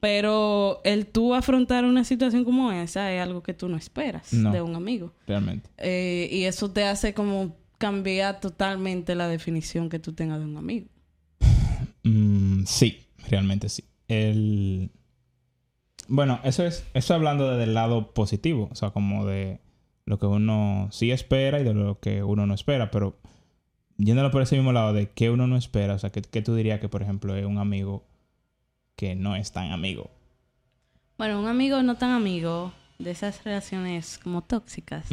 Pero 0.00 0.80
el 0.84 1.06
tú 1.06 1.34
afrontar 1.34 1.84
una 1.84 2.04
situación 2.04 2.44
como 2.44 2.72
esa 2.72 3.12
es 3.12 3.20
algo 3.20 3.42
que 3.42 3.52
tú 3.54 3.68
no 3.68 3.76
esperas 3.76 4.32
No. 4.32 4.50
de 4.52 4.62
un 4.62 4.74
amigo. 4.74 5.12
Realmente. 5.26 5.68
Eh, 5.76 6.28
y 6.32 6.44
eso 6.44 6.70
te 6.70 6.84
hace 6.84 7.12
como 7.14 7.54
cambiar 7.78 8.40
totalmente 8.40 9.14
la 9.14 9.28
definición 9.28 9.88
que 9.90 9.98
tú 9.98 10.12
tengas 10.14 10.38
de 10.38 10.44
un 10.46 10.56
amigo. 10.56 10.86
Mm, 12.02 12.64
sí, 12.64 12.98
realmente 13.28 13.68
sí. 13.68 13.84
El... 14.08 14.90
Bueno, 16.08 16.40
eso 16.44 16.64
es, 16.64 16.84
eso 16.94 17.14
hablando 17.14 17.50
desde 17.50 17.64
el 17.64 17.74
lado 17.74 18.12
positivo, 18.14 18.68
o 18.72 18.74
sea, 18.74 18.90
como 18.90 19.26
de 19.26 19.60
lo 20.06 20.18
que 20.18 20.26
uno 20.26 20.88
sí 20.90 21.12
espera 21.12 21.60
y 21.60 21.64
de 21.64 21.72
lo 21.72 22.00
que 22.00 22.24
uno 22.24 22.46
no 22.46 22.54
espera, 22.54 22.90
pero 22.90 23.16
yéndolo 23.96 24.32
por 24.32 24.42
ese 24.42 24.56
mismo 24.56 24.72
lado 24.72 24.92
de 24.92 25.10
qué 25.10 25.30
uno 25.30 25.46
no 25.46 25.56
espera, 25.56 25.94
o 25.94 25.98
sea, 26.00 26.10
¿qué, 26.10 26.22
qué 26.22 26.42
tú 26.42 26.54
dirías 26.56 26.80
que, 26.80 26.88
por 26.88 27.02
ejemplo, 27.02 27.36
es 27.36 27.44
un 27.46 27.58
amigo 27.58 28.04
que 29.00 29.14
no 29.14 29.34
es 29.34 29.50
tan 29.50 29.72
amigo? 29.72 30.10
Bueno, 31.16 31.40
un 31.40 31.48
amigo 31.48 31.82
no 31.82 31.96
tan 31.96 32.10
amigo 32.10 32.74
de 32.98 33.12
esas 33.12 33.42
relaciones 33.44 34.18
como 34.18 34.42
tóxicas 34.42 35.06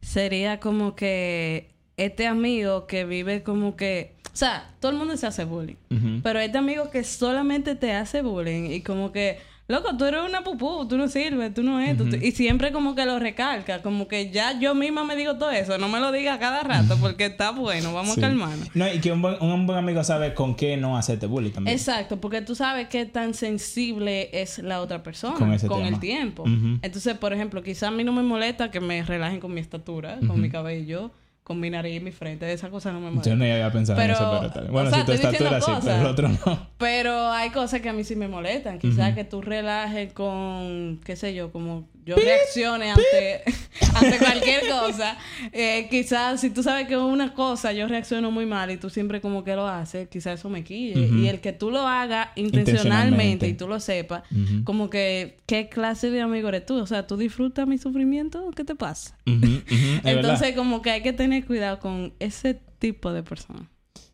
sería 0.00 0.60
como 0.60 0.94
que 0.94 1.70
este 1.96 2.28
amigo 2.28 2.86
que 2.86 3.04
vive 3.04 3.42
como 3.42 3.74
que, 3.74 4.14
o 4.32 4.36
sea, 4.36 4.72
todo 4.78 4.92
el 4.92 4.98
mundo 4.98 5.16
se 5.16 5.26
hace 5.26 5.44
bullying, 5.44 5.74
pero 6.22 6.38
este 6.38 6.58
amigo 6.58 6.88
que 6.90 7.02
solamente 7.02 7.74
te 7.74 7.92
hace 7.94 8.22
bullying 8.22 8.70
y 8.70 8.82
como 8.82 9.10
que, 9.10 9.40
loco, 9.68 9.96
tú 9.96 10.04
eres 10.04 10.20
una 10.28 10.42
pupú, 10.42 10.86
tú 10.88 10.96
no 10.96 11.08
sirves, 11.08 11.52
tú 11.52 11.62
no 11.62 11.80
esto, 11.80 12.04
tú- 12.04 12.16
y 12.16 12.30
siempre 12.32 12.70
como 12.72 12.94
que 12.94 13.04
lo 13.04 13.18
recalca, 13.18 13.82
como 13.82 14.06
que 14.06 14.30
ya 14.30 14.58
yo 14.60 14.74
misma 14.74 15.02
me 15.04 15.16
digo 15.16 15.36
todo 15.36 15.50
eso, 15.50 15.76
no 15.78 15.88
me 15.88 15.98
lo 15.98 16.12
diga 16.12 16.38
cada 16.38 16.62
rato 16.62 16.96
porque 17.00 17.26
está 17.26 17.50
bueno, 17.50 17.92
vamos 17.92 18.14
Sí. 18.14 18.20
a 18.20 18.28
calmarnos. 18.28 18.68
No, 18.74 18.86
y 18.92 19.00
que 19.00 19.10
un 19.12 19.22
buen, 19.22 19.36
un 19.42 19.66
buen 19.66 19.78
amigo 19.78 20.04
sabe 20.04 20.34
con 20.34 20.54
qué 20.54 20.76
no 20.76 20.96
hacerte 20.96 21.26
bullying 21.26 21.50
también. 21.50 21.76
Exacto, 21.76 22.20
porque 22.20 22.42
tú 22.42 22.54
sabes 22.54 22.86
qué 22.88 23.06
tan 23.06 23.34
sensible 23.34 24.30
es 24.32 24.58
la 24.60 24.80
otra 24.80 25.02
persona 25.02 25.34
Con 25.34 25.46
con, 25.48 25.54
ese 25.54 25.68
tema. 25.68 25.88
el 25.88 25.98
tiempo. 26.00 26.44
Entonces, 26.82 27.14
por 27.18 27.32
ejemplo, 27.32 27.62
quizá 27.62 27.88
a 27.88 27.90
mí 27.90 28.04
no 28.04 28.12
me 28.12 28.22
molesta 28.22 28.70
que 28.70 28.80
me 28.80 29.02
relajen 29.02 29.40
con 29.40 29.52
mi 29.52 29.60
estatura, 29.60 30.18
con 30.26 30.40
mi 30.40 30.48
cabello, 30.50 31.10
con 31.46 31.60
mi 31.60 31.70
nariz 31.70 31.98
y 31.98 32.00
mi 32.00 32.10
frente. 32.10 32.52
Esa 32.52 32.70
cosa 32.70 32.90
no 32.90 32.98
me 32.98 33.08
molesta. 33.08 33.30
Yo 33.30 33.36
no 33.36 33.44
había 33.44 33.70
pensado 33.70 34.00
en 34.00 34.08
Pero, 34.08 34.18
eso, 34.18 34.38
pero 34.40 34.52
tal. 34.52 34.66
Bueno, 34.66 34.88
o 34.88 34.90
sea, 34.90 35.00
si 35.02 35.06
tu 35.06 35.12
estatura 35.12 35.60
sí, 35.60 35.70
pero 35.80 36.00
el 36.00 36.06
otro 36.06 36.28
no. 36.28 36.66
Pero 36.76 37.30
hay 37.30 37.50
cosas 37.50 37.80
que 37.80 37.88
a 37.88 37.92
mí 37.92 38.02
sí 38.02 38.16
me 38.16 38.26
molestan. 38.26 38.80
Quizás 38.80 39.14
que 39.14 39.22
tú 39.22 39.42
relajes 39.42 40.12
con, 40.12 41.00
qué 41.04 41.14
sé 41.14 41.36
yo, 41.36 41.52
como 41.52 41.86
yo 42.06 42.14
reaccione 42.16 42.92
ante, 42.92 43.42
ante 43.94 44.18
cualquier 44.18 44.68
cosa. 44.68 45.18
Eh, 45.52 45.88
quizás 45.90 46.40
si 46.40 46.50
tú 46.50 46.62
sabes 46.62 46.86
que 46.86 46.96
una 46.96 47.34
cosa 47.34 47.72
yo 47.72 47.88
reacciono 47.88 48.30
muy 48.30 48.46
mal 48.46 48.70
y 48.70 48.76
tú 48.76 48.88
siempre 48.88 49.20
como 49.20 49.42
que 49.44 49.56
lo 49.56 49.66
haces, 49.66 50.08
quizás 50.08 50.38
eso 50.38 50.48
me 50.48 50.62
quille. 50.64 51.08
Y 51.08 51.26
el 51.28 51.40
que 51.40 51.52
tú 51.52 51.70
lo 51.70 51.80
hagas 51.80 52.28
Intencionalmente. 52.36 52.70
intencionalmente 52.70 53.48
y 53.48 53.54
tú 53.54 53.66
lo 53.68 53.80
sepas, 53.80 54.22
como 54.64 54.88
que, 54.88 55.36
¿qué 55.46 55.68
clase 55.68 56.10
de 56.10 56.20
amigo 56.20 56.48
eres 56.48 56.64
tú? 56.64 56.76
O 56.78 56.86
sea, 56.86 57.06
¿tú 57.06 57.16
disfrutas 57.16 57.66
mi 57.66 57.76
sufrimiento? 57.76 58.50
¿Qué 58.54 58.64
te 58.64 58.74
pasa? 58.76 59.18
Verdad. 59.26 60.00
Entonces, 60.04 60.54
como 60.54 60.82
que 60.82 60.90
hay 60.92 61.02
que 61.02 61.12
tener 61.12 61.44
cuidado 61.44 61.80
con 61.80 62.14
ese 62.20 62.54
tipo 62.78 63.12
de 63.12 63.22
personas. 63.24 63.64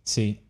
Sí. 0.02 0.40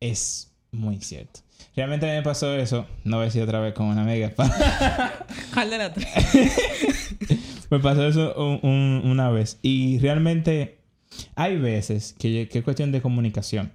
Es 0.00 0.50
muy 0.72 1.00
cierto. 1.00 1.40
Realmente 1.74 2.06
me 2.06 2.22
pasó 2.22 2.54
eso. 2.54 2.86
No 3.04 3.16
voy 3.16 3.24
a 3.24 3.26
decir 3.26 3.42
otra 3.42 3.60
vez 3.60 3.74
con 3.74 3.86
una 3.86 4.02
amiga. 4.02 4.32
¿Cuál 5.54 5.70
de 5.70 5.90
tres? 5.90 7.16
me 7.70 7.78
pasó 7.80 8.06
eso 8.06 8.34
un- 8.36 8.60
un- 8.68 9.02
una 9.10 9.30
vez. 9.30 9.58
Y 9.62 9.98
realmente 9.98 10.78
hay 11.34 11.56
veces 11.58 12.14
que, 12.18 12.48
que 12.48 12.58
es 12.58 12.64
cuestión 12.64 12.92
de 12.92 13.00
comunicación. 13.02 13.72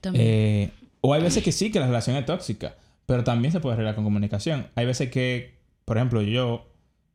También. 0.00 0.24
Eh, 0.26 0.70
o 1.00 1.14
hay 1.14 1.22
veces 1.22 1.42
que 1.42 1.52
sí, 1.52 1.70
que 1.70 1.80
la 1.80 1.86
relación 1.86 2.16
es 2.16 2.26
tóxica. 2.26 2.76
Pero 3.06 3.24
también 3.24 3.52
se 3.52 3.60
puede 3.60 3.74
arreglar 3.74 3.94
con 3.94 4.04
comunicación. 4.04 4.66
Hay 4.74 4.84
veces 4.84 5.10
que, 5.10 5.58
por 5.84 5.96
ejemplo, 5.96 6.20
yo... 6.22 6.70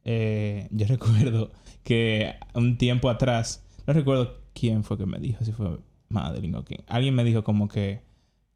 eh, 0.05 0.67
yo 0.71 0.87
recuerdo 0.89 1.51
que 1.83 2.35
un 2.53 2.77
tiempo 2.77 3.09
atrás... 3.09 3.63
No 3.85 3.93
recuerdo 3.93 4.39
quién 4.53 4.83
fue 4.83 4.97
que 4.97 5.05
me 5.05 5.19
dijo. 5.19 5.43
Si 5.45 5.51
fue 5.51 5.77
Madeline 6.09 6.55
o 6.55 6.63
quién. 6.65 6.81
Alguien 6.87 7.13
me 7.13 7.23
dijo 7.23 7.43
como 7.43 7.67
que... 7.67 8.01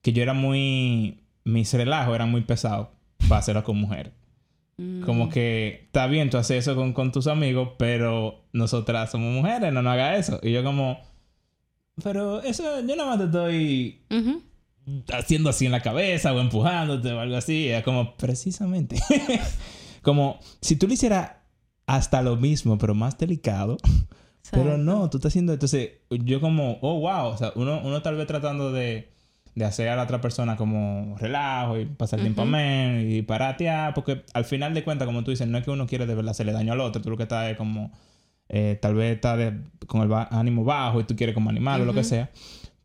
Que 0.07 0.13
yo 0.13 0.23
era 0.23 0.33
muy... 0.33 1.19
Mis 1.43 1.73
relajos 1.73 2.15
eran 2.15 2.31
muy 2.31 2.39
pesados 2.39 2.87
para 3.27 3.39
hacerlo 3.39 3.65
con 3.65 3.75
mujeres. 3.75 4.13
Mm. 4.77 5.01
Como 5.01 5.27
que 5.27 5.81
está 5.83 6.07
bien 6.07 6.29
tú 6.29 6.37
haces 6.37 6.59
eso 6.59 6.77
con, 6.77 6.93
con 6.93 7.11
tus 7.11 7.27
amigos, 7.27 7.71
pero 7.77 8.45
nosotras 8.53 9.11
somos 9.11 9.33
mujeres, 9.33 9.73
no 9.73 9.81
nos 9.81 9.91
hagas 9.91 10.17
eso. 10.29 10.39
Y 10.41 10.53
yo 10.53 10.63
como, 10.63 10.97
pero 12.01 12.41
eso 12.41 12.79
yo 12.79 12.95
nada 12.95 13.09
más 13.09 13.19
te 13.19 13.25
estoy 13.25 14.01
Ujú. 14.09 14.43
haciendo 15.11 15.49
así 15.49 15.65
en 15.65 15.73
la 15.73 15.81
cabeza 15.81 16.31
o 16.31 16.39
empujándote 16.39 17.11
o 17.11 17.19
algo 17.19 17.35
así. 17.35 17.67
Es 17.67 17.83
como, 17.83 18.15
precisamente. 18.15 18.95
como, 20.01 20.39
si 20.61 20.77
tú 20.77 20.87
lo 20.87 20.93
hicieras 20.93 21.31
hasta 21.85 22.21
lo 22.21 22.37
mismo, 22.37 22.77
pero 22.77 22.95
más 22.95 23.17
delicado. 23.17 23.75
Pero 24.51 24.77
no, 24.77 25.09
tú 25.09 25.17
estás 25.17 25.31
haciendo... 25.31 25.51
Entonces, 25.51 25.89
yo 26.09 26.39
como, 26.39 26.77
oh, 26.79 27.01
wow. 27.01 27.33
O 27.33 27.37
sea, 27.37 27.51
uno, 27.55 27.81
uno 27.83 28.01
tal 28.01 28.15
vez 28.15 28.27
tratando 28.27 28.71
de, 28.71 29.11
de 29.57 29.65
hacer 29.65 29.89
a 29.89 29.95
la 29.95 30.03
otra 30.03 30.21
persona 30.21 30.55
como 30.55 31.15
relajo 31.17 31.79
y 31.79 31.85
pasar 31.85 32.19
tiempo 32.19 32.41
Ujú. 32.43 32.49
amén 32.49 33.07
y 33.11 33.21
paratear. 33.23 33.93
Porque 33.93 34.23
al 34.33 34.45
final 34.45 34.73
de 34.73 34.83
cuentas, 34.83 35.05
como 35.07 35.23
tú 35.23 35.31
dices, 35.31 35.47
no 35.47 35.57
es 35.57 35.63
que 35.65 35.71
uno 35.71 35.87
quiere 35.87 36.05
de 36.05 36.13
verdad 36.13 36.31
hacerle 36.31 36.51
daño 36.53 36.73
al 36.73 36.79
otro. 36.81 37.01
Tú 37.01 37.09
lo 37.09 37.17
que 37.17 37.23
estás 37.23 37.49
es 37.49 37.57
como... 37.57 37.91
eh, 38.49 38.77
tal 38.81 38.93
vez 38.95 39.15
está 39.15 39.35
de- 39.35 39.59
con 39.87 40.01
el 40.01 40.07
ba- 40.07 40.27
ánimo 40.31 40.63
bajo 40.63 40.99
y 41.01 41.03
tú 41.05 41.15
quieres 41.15 41.33
como 41.33 41.49
animarlo 41.49 41.83
o 41.83 41.85
lo 41.87 41.93
que 41.93 42.03
sea. 42.03 42.29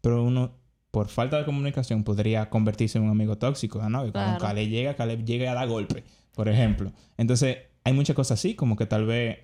Pero 0.01 0.25
uno, 0.25 0.53
por 0.91 1.09
falta 1.09 1.37
de 1.39 1.45
comunicación, 1.45 2.05
podría 2.05 2.49
convertirse 2.51 2.99
en 2.99 3.05
un 3.05 3.11
amigo 3.11 3.37
tóxico, 3.39 3.79
¿no? 3.89 4.07
Y 4.07 4.11
cuando 4.11 4.39
Claro. 4.39 4.55
Caleb 4.55 4.69
llega, 4.69 4.95
Caleb 4.95 5.25
llega 5.25 5.51
a 5.53 5.55
dar 5.55 5.69
golpe, 5.69 6.05
por 6.35 6.49
ejemplo. 6.49 6.91
Entonces, 7.19 7.59
hay 7.85 7.93
muchas 7.93 8.17
cosas 8.17 8.39
así, 8.41 8.55
como 8.55 8.77
que 8.77 8.87
tal 8.87 9.05
vez 9.07 9.39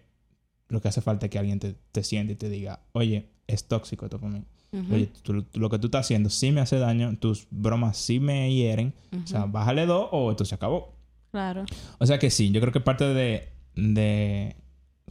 lo 0.68 0.80
que 0.80 0.88
hace 0.88 1.00
falta 1.02 1.26
es 1.26 1.30
que 1.30 1.38
alguien 1.38 1.58
te, 1.60 1.74
te 1.92 2.02
siente 2.02 2.32
y 2.32 2.36
te 2.36 2.48
diga, 2.48 2.80
oye, 2.92 3.28
es 3.46 3.68
tóxico 3.68 4.06
esto 4.06 4.18
para 4.18 4.32
mí. 4.32 4.44
Oye, 4.92 5.08
tú- 5.22 5.42
tú- 5.44 5.60
lo 5.60 5.70
que 5.70 5.78
tú 5.78 5.86
estás 5.86 6.06
haciendo 6.06 6.28
sí 6.30 6.52
me 6.52 6.60
hace 6.60 6.78
daño, 6.78 7.16
tus 7.18 7.46
bromas 7.50 7.96
sí 7.96 8.20
me 8.20 8.52
hieren. 8.54 8.92
O 9.24 9.26
sea, 9.26 9.46
bájale 9.46 9.86
dos 9.86 10.08
o 10.12 10.30
esto 10.30 10.44
se 10.44 10.54
acabó. 10.54 10.94
Claro. 11.30 11.64
O 11.98 12.06
sea 12.06 12.18
que 12.18 12.30
sí, 12.30 12.50
yo 12.50 12.60
creo 12.60 12.72
que 12.72 12.80
parte 12.80 13.04
de, 13.04 13.48
de 13.76 14.56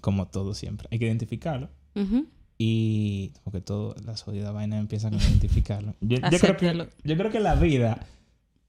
como 0.01 0.27
todo 0.27 0.53
siempre, 0.53 0.87
hay 0.91 0.99
que 0.99 1.05
identificarlo. 1.05 1.69
Ujú. 1.95 2.27
Y 2.59 3.33
porque 3.43 3.61
todo, 3.61 3.95
la 4.05 4.15
jodida 4.17 4.51
vaina 4.51 4.77
empieza 4.77 5.09
con 5.09 5.19
identificarlo. 5.19 5.93
Yo, 6.01 6.17
yo 6.31 6.39
creo 6.39 6.57
que, 6.57 6.87
yo 7.03 7.17
creo 7.17 7.31
que 7.31 7.39
la 7.39 7.55
vida 7.55 8.05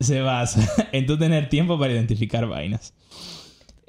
se 0.01 0.20
basa 0.20 0.61
en 0.92 1.07
tú 1.07 1.18
tener 1.18 1.48
tiempo 1.48 1.79
para 1.79 1.92
identificar 1.92 2.46
vainas. 2.46 2.94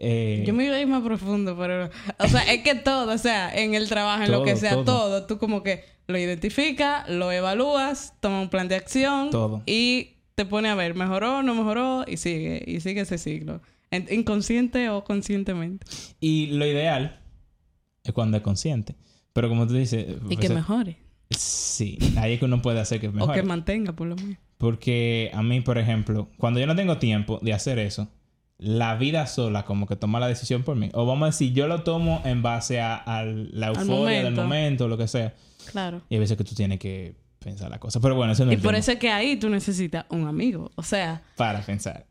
Eh, 0.01 0.43
Yo 0.47 0.53
me 0.53 0.65
iba 0.65 0.75
a 0.75 0.79
ir 0.79 0.87
más 0.87 1.03
profundo, 1.03 1.57
pero... 1.57 1.89
O 2.19 2.27
sea, 2.27 2.41
es 2.53 2.63
que 2.63 2.73
todo, 2.75 3.13
o 3.13 3.17
sea, 3.17 3.53
en 3.53 3.73
el 3.75 3.89
trabajo, 3.89 4.23
en 4.23 4.31
lo 4.31 4.43
que 4.43 4.55
sea, 4.55 4.71
todo. 4.71 4.83
todo. 4.85 5.25
tú 5.25 5.37
como 5.37 5.61
que 5.61 5.83
lo 6.07 6.17
identificas, 6.17 7.07
lo 7.09 7.31
evalúas, 7.31 8.13
toma 8.21 8.41
un 8.41 8.49
plan 8.49 8.67
de 8.67 8.75
acción 8.75 9.29
Todo. 9.29 9.61
y 9.65 10.11
te 10.35 10.45
pone 10.45 10.69
a 10.69 10.75
ver, 10.75 10.95
mejoró, 10.95 11.43
no 11.43 11.53
mejoró, 11.53 12.05
y 12.07 12.17
sigue, 12.17 12.63
y 12.65 12.79
sigue 12.79 13.01
ese 13.01 13.17
ciclo. 13.17 13.61
En- 13.91 14.07
inconsciente 14.09 14.89
o 14.89 15.03
conscientemente. 15.03 15.85
Y 16.19 16.47
lo 16.47 16.65
ideal 16.65 17.19
es 18.03 18.13
cuando 18.13 18.37
es 18.37 18.43
consciente. 18.43 18.95
Pero 19.33 19.49
como 19.49 19.67
tú 19.67 19.73
dices... 19.73 20.05
Y 20.29 20.35
pues, 20.35 20.39
que 20.39 20.49
mejore. 20.49 20.97
Sí, 21.29 21.97
ahí 22.17 22.33
es 22.33 22.39
que 22.39 22.45
uno 22.45 22.61
puede 22.61 22.79
hacer 22.79 22.99
que 22.99 23.09
O 23.09 23.11
mejore. 23.11 23.41
que 23.41 23.45
mantenga, 23.45 23.93
por 23.93 24.07
lo 24.07 24.15
menos. 24.15 24.37
Porque 24.57 25.29
a 25.33 25.43
mí, 25.43 25.61
por 25.61 25.77
ejemplo, 25.77 26.29
cuando 26.37 26.59
yo 26.59 26.67
no 26.67 26.75
tengo 26.75 26.97
tiempo 26.97 27.39
de 27.41 27.53
hacer 27.53 27.77
eso, 27.79 28.09
la 28.59 28.95
vida 28.95 29.25
sola 29.25 29.63
como 29.63 29.87
que 29.87 29.95
toma 29.95 30.19
la 30.19 30.27
decisión 30.27 30.63
por 30.63 30.75
mí. 30.75 30.89
O 30.93 31.05
vamos 31.05 31.23
a 31.23 31.25
decir, 31.27 31.53
yo 31.53 31.67
lo 31.67 31.83
tomo 31.83 32.21
en 32.25 32.41
base 32.41 32.81
a, 32.81 32.95
a 32.95 33.23
la 33.23 33.67
euforia 33.67 34.23
del 34.23 34.35
momento. 34.35 34.87
lo 34.87 34.97
que 34.97 35.07
sea. 35.07 35.33
Claro. 35.71 36.01
Y 36.09 36.15
hay 36.15 36.19
veces 36.19 36.37
que 36.37 36.43
tú 36.43 36.53
tienes 36.55 36.77
que 36.77 37.15
pensar 37.39 37.71
la 37.71 37.79
cosa. 37.79 38.01
Pero 38.01 38.15
bueno, 38.15 38.33
eso 38.33 38.43
no 38.45 38.51
Y 38.51 38.55
es 38.55 38.61
por 38.61 38.71
tema 38.71 38.79
eso 38.79 38.91
es 38.91 38.99
que 38.99 39.09
ahí 39.09 39.37
tú 39.37 39.49
necesitas 39.49 40.05
un 40.09 40.27
amigo. 40.27 40.71
O 40.75 40.83
sea, 40.83 41.21
para 41.37 41.61
pensar. 41.61 42.05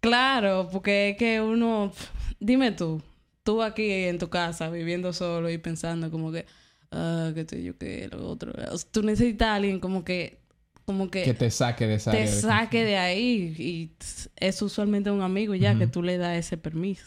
claro, 0.00 0.68
porque 0.70 1.10
es 1.10 1.16
que 1.16 1.40
uno... 1.40 1.92
Dime 2.38 2.72
tú, 2.72 3.02
tú 3.42 3.62
aquí 3.62 3.90
en 3.90 4.18
tu 4.18 4.30
casa 4.30 4.70
viviendo 4.70 5.12
solo 5.12 5.50
y 5.50 5.58
pensando 5.58 6.10
como 6.10 6.30
que... 6.30 6.46
Ah, 6.92 7.30
que 7.34 7.44
sé 7.44 7.62
yo, 7.62 7.76
que 7.76 8.08
lo 8.10 8.28
otro. 8.28 8.52
O 8.72 8.78
sea, 8.78 8.90
tú 8.90 9.02
necesitas 9.02 9.48
a 9.48 9.54
alguien 9.56 9.80
como 9.80 10.04
que... 10.04 10.39
Como 10.86 11.10
que, 11.10 11.22
Que 11.22 11.34
te 11.34 11.50
saque 11.50 11.86
de 11.86 11.94
esa 11.94 12.10
te 12.10 12.18
área 12.18 12.34
de 12.34 12.40
saque 12.40 12.84
de 12.84 12.96
ahí. 12.96 13.54
Y 13.58 13.90
es 14.36 14.60
usualmente 14.62 15.10
un 15.10 15.22
amigo 15.22 15.54
ya 15.54 15.78
que 15.78 15.86
tú 15.86 16.02
le 16.02 16.18
das 16.18 16.36
ese 16.38 16.56
permiso. 16.56 17.06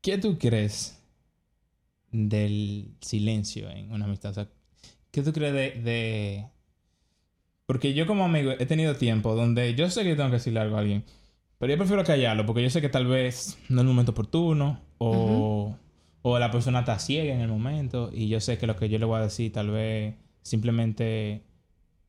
¿Qué 0.00 0.18
tú 0.18 0.38
crees 0.38 0.98
del 2.10 2.94
silencio 3.00 3.70
en 3.70 3.92
una 3.92 4.06
amistad? 4.06 4.30
O 4.30 4.34
sea, 4.34 4.48
¿qué 5.10 5.22
tú 5.22 5.32
crees 5.32 5.52
de, 5.52 5.70
de- 5.82 6.46
Porque 7.66 7.92
yo 7.94 8.06
como 8.06 8.24
amigo 8.24 8.52
he 8.58 8.66
tenido 8.66 8.96
tiempo 8.96 9.34
donde 9.34 9.74
yo 9.74 9.90
sé 9.90 10.02
que 10.04 10.14
tengo 10.16 10.30
que 10.30 10.36
decirle 10.36 10.60
algo 10.60 10.76
a 10.76 10.80
alguien, 10.80 11.04
pero 11.58 11.72
yo 11.72 11.78
prefiero 11.78 12.02
callarlo 12.04 12.46
porque 12.46 12.62
yo 12.62 12.70
sé 12.70 12.80
que 12.80 12.88
tal 12.88 13.06
vez 13.06 13.58
no 13.68 13.76
es 13.76 13.82
el 13.82 13.88
momento 13.88 14.12
oportuno 14.12 14.80
o, 14.98 15.76
o 16.22 16.38
la 16.38 16.50
persona 16.50 16.80
está 16.80 16.98
ciega 16.98 17.34
en 17.34 17.40
el 17.42 17.48
momento 17.48 18.10
y 18.12 18.28
yo 18.28 18.40
sé 18.40 18.56
que 18.58 18.66
lo 18.66 18.76
que 18.76 18.88
yo 18.88 18.98
le 18.98 19.04
voy 19.04 19.18
a 19.20 19.24
decir 19.24 19.52
tal 19.52 19.70
vez 19.70 20.14
simplemente 20.42 21.44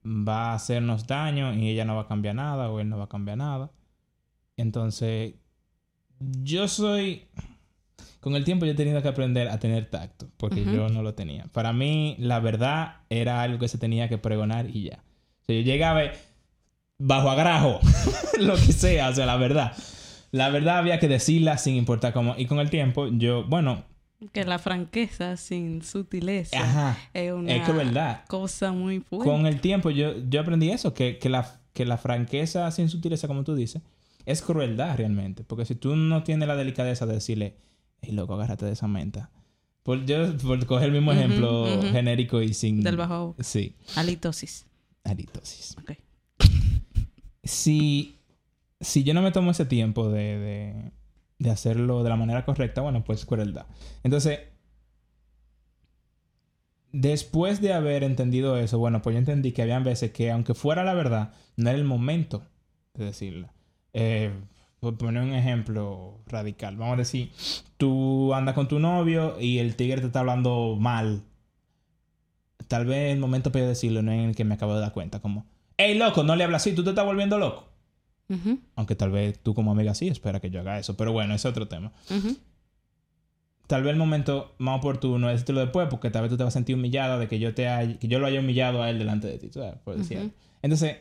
va 0.06 0.52
a 0.52 0.56
hacernos 0.56 1.08
daño 1.08 1.54
y 1.54 1.70
ella 1.70 1.86
no 1.86 1.96
va 1.96 2.04
a 2.04 2.08
cambiar 2.08 2.36
nada 2.36 2.70
o 2.70 2.80
él 2.80 2.90
no 2.90 2.98
va 2.98 3.06
a 3.06 3.10
cambiar 3.10 3.38
nada. 3.38 3.72
Entonces, 4.58 5.36
yo 6.20 6.68
soy... 6.68 7.28
Con 8.20 8.36
el 8.36 8.44
tiempo 8.44 8.66
yo 8.66 8.74
he 8.74 8.76
tenido 8.76 9.02
que 9.02 9.08
aprender 9.08 9.50
a 9.50 9.60
tener 9.60 9.90
tacto, 9.90 10.30
porque 10.38 10.64
yo 10.64 10.90
no 10.90 11.02
lo 11.02 11.16
tenía. 11.16 11.46
Para 11.52 11.74
mí, 11.74 12.16
la 12.20 12.40
verdad 12.40 12.98
era 13.10 13.42
algo 13.42 13.58
que 13.58 13.68
se 13.68 13.80
tenía 13.80 14.10
que 14.10 14.20
pregonar 14.20 14.70
y 14.70 14.84
ya. 14.84 15.04
O 15.42 15.46
sea, 15.46 15.56
yo 15.56 15.62
llegaba 15.64 16.04
bajo 17.00 17.32
agrajo, 17.32 17.80
lo 18.40 18.54
que 18.56 18.74
sea, 18.74 19.10
o 19.10 19.16
sea, 19.16 19.26
la 19.26 19.38
verdad. 19.38 19.76
La 20.30 20.50
verdad 20.50 20.78
había 20.78 21.00
que 21.00 21.08
decirla 21.08 21.58
sin 21.58 21.76
importar 21.76 22.14
cómo. 22.14 22.36
Y 22.38 22.46
con 22.46 22.60
el 22.60 22.70
tiempo, 22.70 23.08
yo, 23.08 23.44
bueno, 23.46 23.86
Que 24.34 24.46
la 24.46 24.60
franqueza 24.60 25.36
sin 25.36 25.82
sutileza 25.82 26.60
ajá, 26.60 26.98
es 27.14 27.32
una 27.34 27.56
es 27.56 27.66
que 27.66 27.72
verdad. 27.72 28.24
cosa 28.28 28.72
muy 28.72 29.00
fuerte. 29.00 29.30
Con 29.30 29.48
el 29.48 29.60
tiempo 29.62 29.90
yo, 29.90 30.14
yo 30.30 30.42
aprendí 30.42 30.70
eso, 30.70 30.94
que, 30.94 31.18
que, 31.18 31.28
la, 31.30 31.60
que 31.74 31.86
la 31.86 31.98
franqueza 31.98 32.70
sin 32.72 32.88
sutileza, 32.88 33.28
como 33.28 33.44
tú 33.44 33.56
dices, 33.56 33.82
es 34.28 34.42
crueldad 34.44 34.96
realmente. 34.98 35.44
Porque 35.44 35.66
si 35.66 35.74
tú 35.76 35.96
no 35.96 36.24
tienes 36.24 36.48
la 36.48 36.56
delicadeza 36.56 37.06
de 37.08 37.14
decirle, 37.16 37.56
hey, 38.02 38.12
loco, 38.14 38.36
agárrate 38.36 38.66
de 38.66 38.74
esa 38.74 38.88
menta. 38.88 39.32
Por, 39.82 40.06
yo, 40.06 40.38
por 40.38 40.64
coger 40.68 40.90
el 40.90 40.92
mismo 40.94 41.12
ejemplo 41.12 41.66
genérico 41.92 42.44
y 42.44 42.54
sin... 42.54 42.82
Del 42.82 42.98
bajo. 42.98 43.36
Sí, 43.40 43.76
Halitosis. 43.96 44.68
halitosis. 45.04 45.76
Ok. 45.82 45.94
Si, 47.44 48.20
si 48.80 49.04
yo 49.04 49.16
no 49.16 49.24
me 49.24 49.32
tomo 49.32 49.50
ese 49.52 49.66
tiempo 49.66 50.10
de, 50.10 50.38
de, 50.38 50.92
de 51.42 51.50
hacerlo 51.50 52.04
de 52.04 52.10
la 52.10 52.16
manera 52.16 52.46
correcta, 52.46 52.82
bueno, 52.82 53.04
pues 53.04 53.26
crueldad. 53.26 53.66
Entonces, 54.04 54.42
después 56.92 57.62
de 57.62 57.74
haber 57.74 58.04
entendido 58.04 58.58
eso, 58.58 58.78
bueno, 58.78 59.02
pues 59.02 59.16
yo 59.16 59.20
entendí 59.20 59.52
que 59.52 59.64
habían 59.64 59.84
veces 59.84 60.12
que, 60.12 60.30
aunque 60.30 60.54
fuera 60.54 60.84
la 60.84 60.94
verdad, 60.94 61.34
no 61.56 61.70
era 61.72 61.80
el 61.80 61.84
momento 61.84 62.44
de 62.94 63.06
decirla. 63.06 63.52
Eh, 63.94 64.32
por 64.80 64.98
poner 64.98 65.24
un 65.24 65.34
ejemplo 65.34 66.20
radical, 66.28 66.78
vamos 66.78 66.94
a 66.94 66.98
decir, 66.98 67.32
tú 67.78 68.36
andas 68.36 68.54
con 68.54 68.68
tu 68.68 68.78
novio 68.78 69.40
y 69.40 69.58
el 69.58 69.76
tigre 69.76 70.02
te 70.02 70.08
está 70.08 70.20
hablando 70.20 70.78
mal. 70.80 71.24
Tal 72.68 72.86
vez 72.86 73.14
el 73.14 73.20
momento 73.20 73.52
para 73.52 73.66
decirlo 73.66 74.04
no 74.04 74.12
es 74.12 74.20
en 74.20 74.30
el 74.30 74.36
que 74.36 74.46
me 74.46 74.54
acabo 74.54 74.76
de 74.76 74.82
dar 74.82 74.94
cuenta, 74.94 75.20
como, 75.22 75.48
hey 75.78 75.98
loco, 75.98 76.24
no 76.24 76.36
le 76.36 76.44
hablas 76.44 76.62
así, 76.62 76.76
tú 76.76 76.84
te 76.84 76.92
estás 76.92 77.06
volviendo 77.06 77.40
loco. 77.40 77.71
Aunque 78.76 78.96
tal 78.96 79.12
vez 79.12 79.40
tú 79.40 79.54
como 79.54 79.72
amiga 79.72 79.94
sí 79.96 80.08
espera 80.08 80.40
que 80.40 80.50
yo 80.50 80.60
haga 80.62 80.80
eso, 80.80 80.96
pero 80.98 81.12
bueno, 81.12 81.34
ese 81.36 81.48
es 81.48 81.52
otro 81.52 81.68
tema. 81.68 81.92
Tal 83.68 83.84
vez 83.84 83.94
el 83.94 83.98
momento 84.00 84.54
más 84.58 84.80
oportuno 84.80 85.30
es 85.30 85.42
decirlo 85.42 85.62
después, 85.62 85.88
porque 85.90 86.10
tal 86.10 86.24
vez 86.24 86.32
tú 86.32 86.38
te 86.38 86.44
vas 86.44 86.54
a 86.54 86.60
sentir 86.60 86.76
humillada 86.76 87.18
de 87.18 87.28
que 87.28 87.40
yo 87.40 87.54
te 87.54 87.68
haya- 87.70 87.98
que 88.00 88.08
yo 88.08 88.20
lo 88.20 88.28
haya 88.28 88.40
humillado 88.42 88.84
a 88.84 88.90
él 88.90 89.00
delante 89.00 89.28
de 89.28 89.38
ti, 89.38 89.50
¿sabes? 89.52 89.76
Por 89.86 89.96
decir. 89.98 90.18
Entonces, 90.62 90.98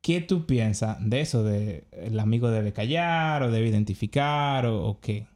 ¿qué 0.00 0.20
tú 0.20 0.46
piensas 0.46 0.96
de 1.00 1.20
eso? 1.20 1.42
¿De 1.42 1.84
el 1.92 2.18
amigo 2.20 2.50
debe 2.50 2.72
callar 2.72 3.42
o 3.42 3.50
debe 3.50 3.68
identificar 3.68 4.66
o, 4.66 4.86
o 4.86 5.00
qué? 5.00 5.26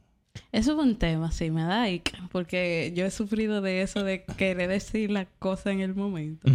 Eso 0.51 0.71
es 0.73 0.77
un 0.79 0.95
tema, 0.95 1.31
sí, 1.31 1.51
me 1.51 1.63
da 1.63 1.85
porque 2.31 2.93
yo 2.95 3.05
he 3.05 3.11
sufrido 3.11 3.61
de 3.61 3.81
eso 3.81 4.03
de 4.03 4.23
querer 4.37 4.69
decir 4.69 5.11
la 5.11 5.25
cosa 5.25 5.71
en 5.71 5.81
el 5.81 5.95
momento. 5.95 6.47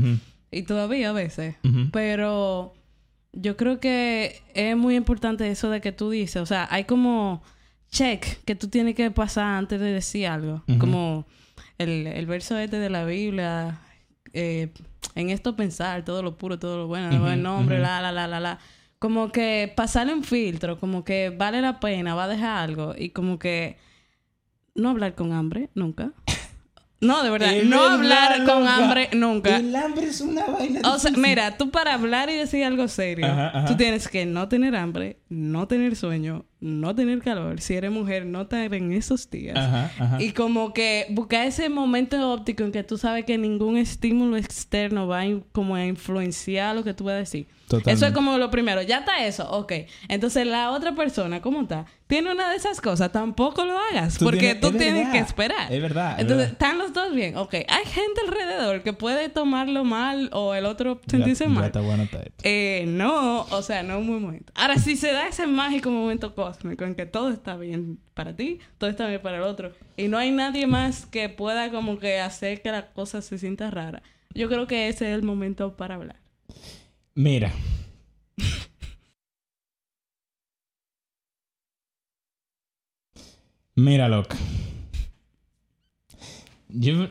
Y 0.51 0.63
todavía 0.63 1.11
a 1.11 1.13
veces. 1.13 1.57
Pero 1.93 2.73
yo 3.37 3.57
creo 3.57 3.81
que 3.81 4.43
es 4.55 4.77
muy 4.77 4.95
importante 4.97 5.49
eso 5.51 5.71
de 5.71 5.81
que 5.81 5.93
tú 5.93 6.11
dices. 6.11 6.37
O 6.43 6.47
sea, 6.47 6.67
hay 6.71 6.85
como 6.85 7.43
check 7.91 8.43
que 8.45 8.55
tú 8.55 8.69
tienes 8.69 8.95
que 8.95 9.11
pasar 9.11 9.45
antes 9.57 9.81
de 9.81 9.93
decir 9.93 10.27
algo. 10.27 10.63
Como 10.79 11.27
el, 11.79 12.07
el 12.07 12.27
verso 12.27 12.59
este 12.59 12.79
de 12.79 12.91
la 12.91 13.05
Biblia. 13.05 13.79
eh, 14.33 14.69
en 15.15 15.31
esto 15.31 15.55
pensar, 15.55 16.05
todo 16.05 16.23
lo 16.23 16.37
puro, 16.37 16.59
todo 16.59 16.77
lo 16.79 16.87
bueno, 16.89 17.31
el 17.31 17.43
nombre, 17.43 17.77
ujú. 17.77 17.83
la, 17.83 18.01
la, 18.03 18.11
la, 18.11 18.27
la, 18.27 18.41
la. 18.41 18.59
Como 18.99 19.31
que 19.31 19.73
pasarle 19.77 20.13
un 20.15 20.25
filtro, 20.25 20.79
como 20.81 21.05
que 21.05 21.31
vale 21.31 21.61
la 21.61 21.79
pena, 21.79 22.15
va 22.15 22.25
a 22.25 22.29
dejar 22.29 22.57
algo. 22.65 22.95
Y 22.99 23.11
como 23.11 23.39
que 23.39 23.77
no 24.75 24.91
hablar 24.91 25.15
con 25.15 25.33
hambre, 25.33 25.69
nunca. 25.75 26.13
No, 27.05 27.23
de 27.23 27.31
verdad, 27.31 27.53
Es 27.55 27.65
no 27.67 27.77
verdad, 27.83 27.95
hablar 27.95 28.45
con 28.45 28.61
loca. 28.61 28.75
hambre 28.77 29.09
nunca. 29.13 29.57
El 29.57 29.77
hambre 29.77 30.07
es 30.07 30.21
una 30.21 30.47
vaina. 30.47 30.81
O 30.81 30.99
sea, 30.99 31.11
difícil. 31.11 31.19
mira, 31.19 31.57
tú 31.57 31.71
para 31.71 31.95
hablar 31.95 32.31
y 32.31 32.35
decir 32.35 32.65
algo 32.65 32.89
serio, 32.89 33.27
Ajá, 33.27 33.49
ajá. 33.49 33.65
tú 33.67 33.77
tienes 33.77 34.09
que 34.09 34.27
no 34.27 34.49
tener 34.49 34.75
hambre, 34.75 35.19
no 35.29 35.69
tener 35.69 35.97
sueño, 35.97 36.45
no 36.61 36.95
tener 36.95 37.21
calor. 37.21 37.61
Si 37.61 37.75
eres 37.75 37.91
mujer, 37.91 38.25
no 38.27 38.43
estar 38.43 38.73
en 38.73 38.93
esos 38.93 39.29
días. 39.31 39.57
Ajá, 39.57 39.91
ajá. 39.99 40.23
Y 40.23 40.33
como 40.33 40.73
que 40.73 41.07
buscar 41.11 41.47
ese 41.47 41.69
momento 41.69 42.33
óptico 42.33 42.63
en 42.65 42.73
que 42.73 42.83
tú 42.83 42.97
sabes 42.99 43.25
que 43.25 43.37
ningún 43.39 43.77
estímulo 43.77 44.37
externo 44.37 45.07
va 45.07 45.21
a 45.23 45.27
como 45.53 45.75
a 45.75 45.85
influenciar 45.85 46.75
lo 46.75 46.85
que 46.85 46.95
tú 46.95 47.05
vas 47.05 47.15
a 47.15 47.19
decir. 47.19 47.47
Eso 47.87 48.07
es 48.07 48.13
como 48.13 48.39
lo 48.39 48.51
primero. 48.51 48.83
Ya 48.83 48.99
está 48.99 49.25
eso, 49.27 49.51
ok. 49.51 49.73
Entonces 50.09 50.47
la 50.47 50.71
otra 50.71 50.95
persona, 50.95 51.41
¿cómo 51.41 51.63
está? 51.63 51.87
Tiene 52.07 52.31
una 52.31 52.51
de 52.51 52.57
esas 52.57 52.81
cosas, 52.81 53.11
tampoco 53.11 53.65
lo 53.65 53.77
hagas. 53.79 54.19
Tú 54.19 54.27
porque 54.27 54.41
tienes- 54.55 54.61
tú 54.61 54.67
es 54.69 54.77
tienes 54.77 54.95
verdad, 55.01 55.13
que 55.13 55.19
esperar. 55.19 55.73
es 55.73 55.83
verdad, 55.83 56.13
es 56.17 56.21
Entonces, 56.21 56.53
están 56.53 56.79
los 56.79 56.93
dos 56.93 57.13
bien. 57.15 57.37
Ok, 57.37 57.55
hay 57.55 57.85
gente 57.87 58.21
alrededor 58.29 58.83
que 58.83 58.93
puede 58.93 59.29
tomarlo 59.31 59.83
mal 59.83 60.29
o 60.33 60.55
el 60.55 60.67
otro 60.67 61.01
sentirse 61.09 61.45
Ya- 61.45 61.49
ya 61.51 61.55
mal. 61.55 61.65
está 61.65 61.81
bueno 61.81 62.03
está. 62.05 62.21
Eh, 62.43 62.85
no, 62.87 63.41
o 63.51 63.63
sea, 63.63 63.83
no 63.83 63.95
es 63.95 64.01
un 64.01 64.07
buen 64.09 64.23
momento. 64.23 64.53
Ahora, 64.55 64.79
si 64.79 64.97
se 64.97 65.11
da 65.13 65.27
ese 65.27 65.47
mágico 65.47 65.91
momento 65.91 66.35
cósmico 66.55 66.85
en 66.85 66.95
que 66.95 67.07
todo 67.07 67.31
está 67.31 67.57
bien 67.57 67.99
para 68.15 68.35
ti, 68.35 68.61
todo 68.79 68.91
está 68.91 69.09
bien 69.09 69.21
para 69.23 69.39
el 69.39 69.43
otro, 69.43 69.73
y 69.97 70.09
no 70.09 70.19
hay 70.19 70.31
nadie 70.31 70.67
más 70.67 71.07
que 71.07 71.29
pueda 71.29 71.71
como 71.71 71.99
que 71.99 72.21
hacer 72.21 72.63
que 72.63 72.71
la 72.71 72.93
cosa 72.93 73.23
se 73.23 73.39
sienta 73.39 73.71
rara, 73.71 74.03
yo 74.35 74.49
creo 74.49 74.67
que 74.67 74.89
ese 74.89 75.11
es 75.11 75.15
el 75.15 75.23
momento 75.23 75.77
para 75.77 75.97
hablar. 75.97 76.17
Mira. 77.15 77.53
Mira, 83.77 84.09
loca. 84.09 84.37
Yo, 86.69 87.09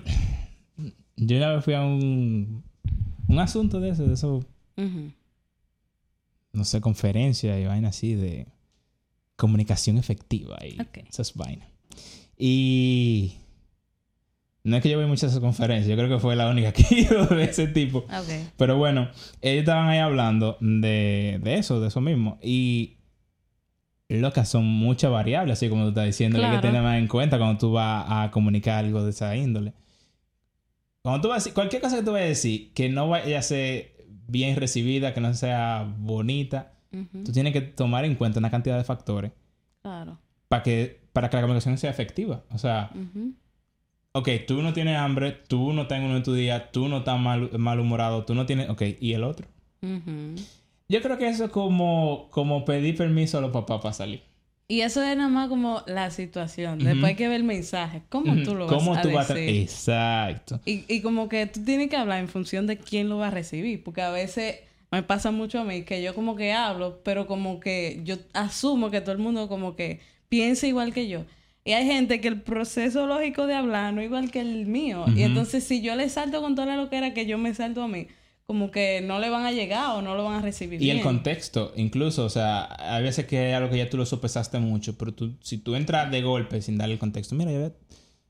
yo 1.17 1.38
una 1.38 1.53
vez 1.53 1.65
fui 1.65 1.73
a 1.73 1.82
un, 1.82 2.63
un 3.27 3.39
asunto 3.39 3.79
de 3.79 3.89
eso, 3.89 4.06
de 4.06 4.13
eso, 4.13 4.45
no 6.53 6.65
sé, 6.65 6.82
conferencia 6.82 7.60
y 7.60 7.65
vaina 7.65 7.89
así 7.89 8.15
de 8.15 8.47
comunicación 9.43 9.97
efectiva 9.97 10.58
y 10.65 10.82
Ok. 10.82 10.99
esas 11.10 11.34
vainas. 11.36 11.67
Y 12.38 13.34
no 14.63 14.77
es 14.77 14.82
que 14.84 14.89
yo 14.89 14.97
voy 14.97 15.06
muchas 15.08 15.38
conferencias, 15.39 15.89
yo 15.89 15.95
creo 15.97 16.08
que 16.15 16.21
fue 16.21 16.36
la 16.38 16.49
única 16.49 16.71
que 16.71 16.84
he 16.89 16.99
ido 17.01 17.25
de 17.27 17.43
ese 17.43 17.67
tipo. 17.67 18.06
Pero 18.58 18.77
bueno, 18.77 19.10
ellos 19.41 19.60
estaban 19.60 19.89
ahí 19.89 19.99
hablando 19.99 20.58
de, 20.62 21.39
de 21.43 21.56
eso, 21.56 21.82
de 21.82 21.89
eso 21.89 21.99
mismo. 21.99 22.39
Y 22.41 22.97
locas, 24.10 24.47
son 24.49 24.65
muchas 24.65 25.12
variables, 25.12 25.58
así 25.58 25.69
como 25.69 25.84
tú 25.84 25.89
estás 25.89 26.06
diciendo, 26.06 26.38
que 26.39 26.45
hay 26.45 26.51
que 26.51 26.58
Claro. 26.60 26.67
tener 26.69 26.82
más 26.84 26.97
en 26.97 27.08
cuenta 27.08 27.38
cuando 27.38 27.58
tú 27.60 27.71
vas 27.73 28.06
a 28.08 28.32
comunicar 28.32 28.86
algo 28.86 29.03
de 29.03 29.10
esa 29.10 29.36
índole. 29.36 29.73
Cuando 31.01 31.21
tú 31.21 31.27
vas 31.29 31.36
a 31.36 31.39
decir, 31.39 31.53
cualquier 31.53 31.82
cosa 31.82 31.97
que 31.97 32.03
tú 32.03 32.12
vayas 32.13 32.25
a 32.27 32.29
decir, 32.29 32.71
que 32.73 32.88
no 32.89 33.10
vaya 33.10 33.39
a 33.39 33.41
ser 33.41 33.91
bien 34.27 34.56
recibida, 34.56 35.13
que 35.13 35.19
no 35.19 35.34
sea 35.34 35.93
bonita, 35.97 36.72
Tú 37.25 37.32
tienes 37.32 37.53
que 37.53 37.62
tomar 37.62 38.06
en 38.06 38.15
cuenta 38.15 38.39
una 38.39 38.51
cantidad 38.51 38.77
de 38.77 38.84
factores 38.84 39.32
Claro. 39.82 40.19
para 40.47 40.63
que, 40.63 41.01
para 41.12 41.29
que 41.29 41.36
la 41.38 41.41
comunicación 41.41 41.77
sea 41.77 41.89
efectiva. 41.89 42.43
O 42.51 42.58
sea, 42.58 42.91
Ujú. 42.93 43.34
ok, 44.13 44.29
tú 44.47 44.62
no 44.62 44.73
tienes 44.73 44.97
hambre, 44.97 45.32
tú 45.47 45.73
no 45.73 45.88
en 45.89 46.03
uno 46.03 46.15
de 46.15 46.21
tu 46.21 46.34
día, 46.34 46.71
tú 46.71 46.88
no 46.88 46.99
estás 46.99 47.19
mal, 47.19 47.49
malhumorado, 47.58 48.25
tú 48.25 48.36
no 48.36 48.45
tienes... 48.45 48.69
Ok, 48.69 48.84
¿y 48.99 49.13
el 49.13 49.23
otro? 49.23 49.47
Yo 50.88 51.01
creo 51.01 51.17
que 51.17 51.27
eso 51.27 51.45
es 51.45 51.51
como, 51.51 52.27
como 52.29 52.65
pedir 52.65 52.95
permiso 52.95 53.38
a 53.38 53.41
los 53.41 53.51
papás 53.51 53.82
para 53.82 53.93
salir. 53.93 54.21
Y 54.67 54.82
eso 54.82 55.03
es 55.03 55.15
nada 55.17 55.29
más 55.29 55.49
como 55.49 55.84
la 55.88 56.10
situación. 56.10 56.79
Después 56.79 57.03
hay 57.03 57.15
que 57.15 57.27
ver 57.27 57.38
el 57.38 57.43
mensaje. 57.43 58.01
¿Cómo 58.10 58.34
tú 58.43 58.56
lo 58.56 58.65
vas 58.65 58.73
¿Cómo 58.75 58.93
a 58.95 59.01
tú 59.01 59.12
vas 59.12 59.29
a... 59.29 59.34
decir? 59.34 59.62
Exacto. 59.62 60.62
Y, 60.65 60.86
y 60.88 61.01
como 61.01 61.27
que 61.27 61.45
tú 61.47 61.63
tienes 61.63 61.89
que 61.89 61.97
hablar 61.97 62.19
en 62.19 62.27
función 62.29 62.65
de 62.65 62.77
quién 62.77 63.10
lo 63.10 63.17
va 63.17 63.27
a 63.27 63.32
recibir. 63.32 63.84
Porque 63.84 64.01
a 64.01 64.10
veces 64.10 64.62
me 64.93 65.01
pasa 65.01 65.32
mucho 65.32 65.60
a 65.60 65.63
mí 65.63 65.82
que 65.82 66.03
yo 66.03 66.13
como 66.13 66.36
que 66.36 66.53
hablo, 66.53 67.01
pero 67.03 67.25
como 67.25 67.60
que 67.60 68.01
yo 68.03 68.17
asumo 68.34 68.91
que 68.91 69.01
todo 69.01 69.13
el 69.13 69.17
mundo 69.17 69.47
como 69.47 69.75
que 69.75 69.99
piensa 70.29 70.67
igual 70.67 70.93
que 70.93 71.08
yo. 71.08 71.25
Y 71.65 71.71
hay 71.71 71.88
gente 71.88 72.21
que 72.21 72.27
el 72.27 72.41
proceso 72.41 73.08
lógico 73.08 73.47
de 73.47 73.56
hablar 73.56 73.91
no 73.91 74.01
es 74.01 74.06
igual 74.06 74.29
que 74.29 74.41
el 74.41 74.67
mío. 74.67 75.06
Y 75.15 75.23
entonces 75.23 75.63
si 75.63 75.82
yo 75.82 75.95
le 75.95 76.10
salto 76.10 76.41
con 76.41 76.53
toda 76.53 76.67
la 76.67 76.75
loquera 76.75 77.12
que 77.15 77.25
yo 77.25 77.39
me 77.39 77.56
salto 77.56 77.82
a 77.82 77.88
mí, 77.88 78.06
como 78.45 78.69
que 78.69 79.01
no 79.01 79.17
le 79.17 79.32
van 79.32 79.45
a 79.45 79.51
llegar 79.51 79.95
o 79.95 80.03
no 80.03 80.13
lo 80.13 80.25
van 80.25 80.36
a 80.36 80.41
recibir 80.41 80.79
Y 80.79 80.91
el 80.91 81.01
contexto, 81.01 81.73
incluso, 81.75 82.23
o 82.25 82.29
sea, 82.29 82.69
hay 82.77 83.01
veces 83.01 83.25
que 83.25 83.39
hay 83.39 83.53
algo 83.53 83.71
que 83.71 83.77
ya 83.77 83.89
tú 83.89 83.97
lo 83.97 84.06
sopesaste 84.06 84.60
mucho, 84.60 84.95
pero 84.95 85.12
tú, 85.12 85.38
si 85.41 85.58
tú 85.58 85.73
entras 85.73 86.12
de 86.12 86.21
golpe 86.21 86.62
sin 86.62 86.77
darle 86.77 86.93
el 86.93 86.99
contexto, 86.99 87.34
mira, 87.34 87.51
yo 87.51 87.58
había, 87.58 87.73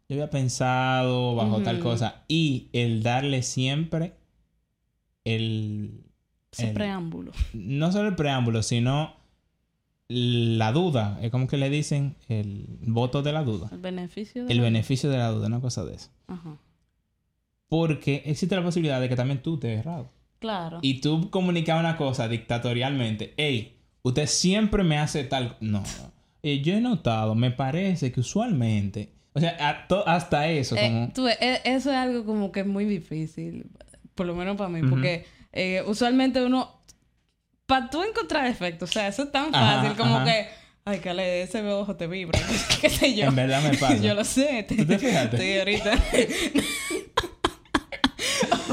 yo 0.07 0.15
había 0.15 0.29
pensado 0.29 1.35
bajo 1.35 1.61
tal 1.61 1.79
cosa, 1.79 2.23
y 2.29 2.69
el 2.71 3.03
darle 3.03 3.43
siempre 3.43 4.13
el... 5.25 6.05
Ese 6.53 6.69
el- 6.69 6.73
preámbulo. 6.73 7.31
no 7.53 7.91
solo 7.91 8.07
el 8.09 8.15
preámbulo, 8.15 8.63
sino 8.63 9.15
la 10.07 10.71
duda, 10.71 11.17
es 11.21 11.31
como 11.31 11.47
que 11.47 11.57
le 11.57 11.69
dicen 11.69 12.15
el 12.29 12.65
voto 12.81 13.21
de 13.23 13.31
la 13.31 13.43
duda, 13.43 13.69
El 13.71 13.79
beneficio 13.79 14.45
de 14.45 14.51
el 14.51 14.57
la- 14.57 14.63
beneficio 14.63 15.09
de 15.09 15.17
la 15.17 15.29
duda, 15.29 15.47
una 15.47 15.59
cosa 15.61 15.83
de 15.85 15.95
eso. 15.95 16.09
Ajá. 16.27 16.57
Porque 17.69 18.21
existe 18.25 18.55
la 18.55 18.63
posibilidad 18.63 19.01
de 19.01 19.09
que 19.09 19.15
también 19.15 19.41
tú 19.41 19.57
te 19.57 19.73
errado. 19.73 20.11
Claro. 20.39 20.79
Y 20.81 20.99
tú 21.01 21.29
comunicas 21.29 21.79
una 21.79 21.97
cosa 21.97 22.27
dictatorialmente. 22.27 23.33
Hey, 23.37 23.77
usted 24.03 24.27
siempre 24.27 24.83
me 24.83 24.97
hace 24.99 25.23
tal... 25.23 25.57
No, 25.61 25.79
no. 25.79 26.11
Eh, 26.43 26.61
yo 26.61 26.73
he 26.73 26.81
notado, 26.81 27.33
me 27.35 27.49
parece 27.51 28.11
que 28.11 28.19
usualmente... 28.19 29.09
O 29.35 29.39
sea, 29.39 29.85
hasta 30.05 30.47
eso, 30.49 30.75
Eh, 30.75 30.81
como... 30.83 31.11
tú 31.13 31.23
ves, 31.23 31.37
e- 31.41 31.61
eso 31.63 31.89
es 31.89 31.95
algo 31.97 32.23
como 32.25 32.51
que 32.51 32.59
es 32.59 32.67
muy 32.67 32.85
difícil, 32.85 33.65
por 34.13 34.27
lo 34.27 34.35
menos 34.35 34.55
para 34.57 34.69
mí, 34.69 34.87
porque 34.87 35.25
eh, 35.53 35.83
usualmente 35.85 36.43
uno, 36.43 36.81
para 37.65 37.89
tú 37.89 38.03
encontrar 38.03 38.47
efectos, 38.47 38.89
o 38.89 38.93
sea, 38.93 39.07
eso 39.07 39.23
es 39.23 39.31
tan 39.31 39.53
Ajá, 39.55 39.81
fácil 39.81 39.97
como 39.97 40.17
ajá. 40.17 40.25
que, 40.25 40.47
ay, 40.85 40.99
que 40.99 41.13
le 41.13 41.43
ese 41.43 41.61
ojo 41.71 41.95
te 41.95 42.07
vibra, 42.07 42.39
qué 42.81 42.89
sé 42.89 43.15
yo. 43.15 43.27
En 43.27 43.35
verdad 43.35 43.61
me 43.63 43.77
pasa. 43.77 43.95
yo 44.01 44.13
lo 44.13 44.25
sé. 44.25 44.65
¿Tú 44.67 44.85
te 44.85 44.99
fijaste? 44.99 45.37
Sí, 45.37 45.59
ahorita. 45.59 45.93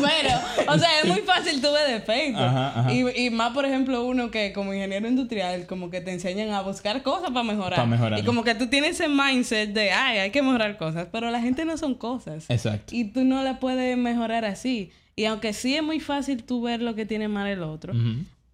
Pero, 0.00 0.72
o 0.72 0.78
sea, 0.78 1.00
es 1.02 1.08
muy 1.08 1.20
fácil 1.20 1.60
tú 1.60 1.72
ver 1.72 2.00
defectos. 2.00 2.40
Ajá, 2.42 2.80
ajá. 2.80 2.92
Y, 2.92 3.26
y 3.26 3.30
más, 3.30 3.52
por 3.52 3.64
ejemplo, 3.64 4.04
uno 4.04 4.30
que 4.30 4.52
como 4.52 4.72
ingeniero 4.74 5.08
industrial, 5.08 5.66
como 5.66 5.90
que 5.90 6.00
te 6.00 6.12
enseñan 6.12 6.50
a 6.50 6.62
buscar 6.62 7.02
cosas 7.02 7.30
para 7.30 7.42
mejorar. 7.42 7.76
Pa' 7.78 7.86
mejorar. 7.86 8.18
Y 8.18 8.24
como 8.24 8.44
que 8.44 8.54
tú 8.54 8.68
tienes 8.68 9.00
ese 9.00 9.08
mindset 9.08 9.70
de, 9.72 9.92
ay, 9.92 10.18
hay 10.18 10.30
que 10.30 10.42
mejorar 10.42 10.76
cosas. 10.76 11.08
Pero 11.10 11.30
la 11.30 11.40
gente 11.40 11.64
no 11.64 11.76
son 11.76 11.94
cosas. 11.94 12.48
Exacto. 12.48 12.94
Y 12.94 13.04
tú 13.04 13.24
no 13.24 13.42
la 13.42 13.60
puedes 13.60 13.96
mejorar 13.96 14.44
así. 14.44 14.90
Y 15.16 15.26
aunque 15.26 15.52
sí 15.52 15.76
es 15.76 15.82
muy 15.82 16.00
fácil 16.00 16.44
tú 16.44 16.62
ver 16.62 16.80
lo 16.80 16.94
que 16.94 17.04
tiene 17.04 17.28
mal 17.28 17.46
el 17.46 17.62
otro, 17.62 17.92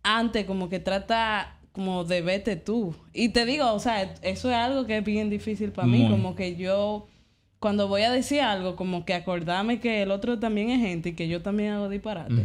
antes 0.02 0.46
como 0.46 0.68
que 0.68 0.80
trata 0.80 1.52
como 1.72 2.04
de 2.04 2.22
vete 2.22 2.56
tú. 2.56 2.94
Y 3.12 3.28
te 3.28 3.44
digo, 3.44 3.70
o 3.70 3.78
sea, 3.78 4.14
eso 4.22 4.50
es 4.50 4.56
algo 4.56 4.86
que 4.86 4.96
es 4.96 5.04
bien 5.04 5.28
difícil 5.28 5.72
para 5.72 5.86
mí. 5.86 6.08
Como 6.10 6.34
que 6.34 6.56
yo, 6.56 7.06
cuando 7.58 7.88
voy 7.88 8.02
a 8.02 8.10
decir 8.10 8.40
algo, 8.40 8.76
como 8.76 9.04
que 9.04 9.14
acordarme 9.14 9.80
que 9.80 10.02
el 10.02 10.10
otro 10.10 10.38
también 10.38 10.70
es 10.70 10.80
gente 10.80 11.10
y 11.10 11.12
que 11.14 11.28
yo 11.28 11.42
también 11.42 11.72
hago 11.72 11.88
disparate. 11.88 12.44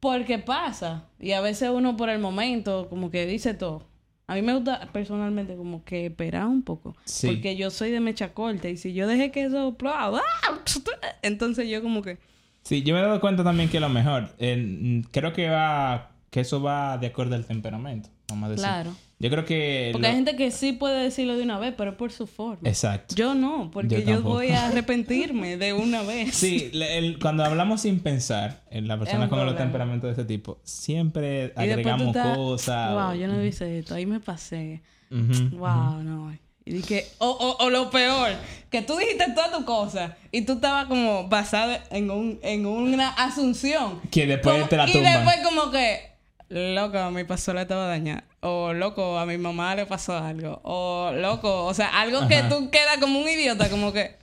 Porque 0.00 0.38
pasa. 0.38 1.04
Y 1.18 1.32
a 1.32 1.40
veces 1.40 1.70
uno 1.72 1.96
por 1.96 2.10
el 2.10 2.18
momento 2.18 2.88
como 2.88 3.10
que 3.10 3.26
dice 3.26 3.54
todo. 3.54 3.86
A 4.28 4.34
mí 4.34 4.42
me 4.42 4.54
gusta 4.54 4.88
personalmente 4.92 5.54
como 5.56 5.84
que 5.84 6.06
esperar 6.06 6.46
un 6.46 6.62
poco. 6.62 6.96
Sí. 7.04 7.28
Porque 7.28 7.56
yo 7.56 7.70
soy 7.70 7.92
de 7.92 8.00
mecha 8.00 8.34
corta. 8.34 8.68
Y 8.68 8.76
si 8.76 8.92
yo 8.92 9.06
dejé 9.06 9.30
que 9.30 9.44
eso... 9.44 9.76
¡ah! 9.84 10.20
Entonces 11.22 11.68
yo 11.68 11.80
como 11.80 12.02
que... 12.02 12.18
Sí, 12.62 12.82
yo 12.82 12.94
me 12.94 13.00
he 13.00 13.04
dado 13.04 13.20
cuenta 13.20 13.44
también 13.44 13.68
que 13.68 13.78
lo 13.78 13.88
mejor, 13.88 14.34
eh, 14.38 15.04
creo 15.12 15.32
que 15.32 15.48
va, 15.48 16.10
que 16.30 16.40
eso 16.40 16.60
va 16.60 16.98
de 16.98 17.06
acuerdo 17.06 17.36
al 17.36 17.46
temperamento, 17.46 18.08
vamos 18.28 18.48
a 18.48 18.50
decir. 18.50 18.64
Claro. 18.64 18.90
Yo 19.18 19.30
creo 19.30 19.44
que... 19.46 19.88
Porque 19.92 20.02
lo- 20.02 20.08
hay 20.10 20.14
gente 20.16 20.36
que 20.36 20.50
sí 20.50 20.72
puede 20.72 21.02
decirlo 21.04 21.36
de 21.38 21.42
una 21.42 21.58
vez, 21.58 21.72
pero 21.76 21.92
es 21.92 21.96
por 21.96 22.12
su 22.12 22.26
forma. 22.26 22.68
Exacto. 22.68 23.14
Yo 23.14 23.34
no, 23.34 23.70
porque 23.72 24.04
Yo 24.04 24.20
voy 24.22 24.50
a 24.50 24.66
arrepentirme 24.68 25.56
de 25.56 25.72
una 25.72 26.02
vez. 26.02 26.34
Sí, 26.34 26.70
el- 26.74 27.18
cuando 27.18 27.42
hablamos 27.44 27.80
sin 27.80 28.00
pensar, 28.00 28.62
en 28.70 28.88
la 28.88 28.98
persona 28.98 29.28
con 29.30 29.44
los 29.46 29.56
temperamentos 29.56 30.08
de 30.08 30.22
este 30.22 30.24
tipo, 30.26 30.58
siempre 30.64 31.54
Y 31.56 31.60
agregamos 31.60 32.08
estás, 32.08 32.36
cosas. 32.36 32.92
Wow, 32.92 33.10
o- 33.10 33.14
yo 33.14 33.26
no 33.28 33.42
hice 33.42 33.78
esto. 33.78 33.94
Ahí 33.94 34.04
me 34.04 34.20
pasé. 34.20 34.82
Wow, 35.10 36.02
no. 36.02 36.36
Y 36.68 36.72
dije, 36.72 37.06
o, 37.18 37.28
o, 37.30 37.64
o 37.64 37.70
lo 37.70 37.90
peor, 37.90 38.30
que 38.70 38.82
tú 38.82 38.96
dijiste 38.96 39.24
toda 39.34 39.56
tu 39.56 39.64
cosa 39.64 40.16
y 40.32 40.42
tú 40.42 40.54
estabas 40.54 40.86
como 40.86 41.28
basada 41.28 41.80
en, 41.90 42.10
un, 42.10 42.40
en 42.42 42.66
una 42.66 43.10
asunción. 43.10 44.00
Que 44.10 44.26
después 44.26 44.56
Como- 44.56 44.68
te 44.68 44.76
la 44.76 44.88
Y 44.88 44.92
tumban. 44.92 45.12
después 45.14 45.36
como 45.44 45.70
que, 45.70 46.00
loco, 46.48 47.10
mi 47.12 47.22
pasola 47.24 47.62
estaba 47.62 47.86
dañada. 47.86 48.24
O 48.48 48.72
loco, 48.72 49.18
a 49.18 49.26
mi 49.26 49.38
mamá 49.38 49.74
le 49.74 49.86
pasó 49.86 50.16
algo. 50.16 50.60
O 50.62 51.10
loco, 51.12 51.64
o 51.64 51.74
sea, 51.74 51.88
algo 52.00 52.28
que 52.28 52.44
tú 52.44 52.70
quedas 52.70 52.98
como 53.00 53.18
un 53.18 53.28
idiota, 53.28 53.68
como 53.68 53.92
que... 53.92 54.16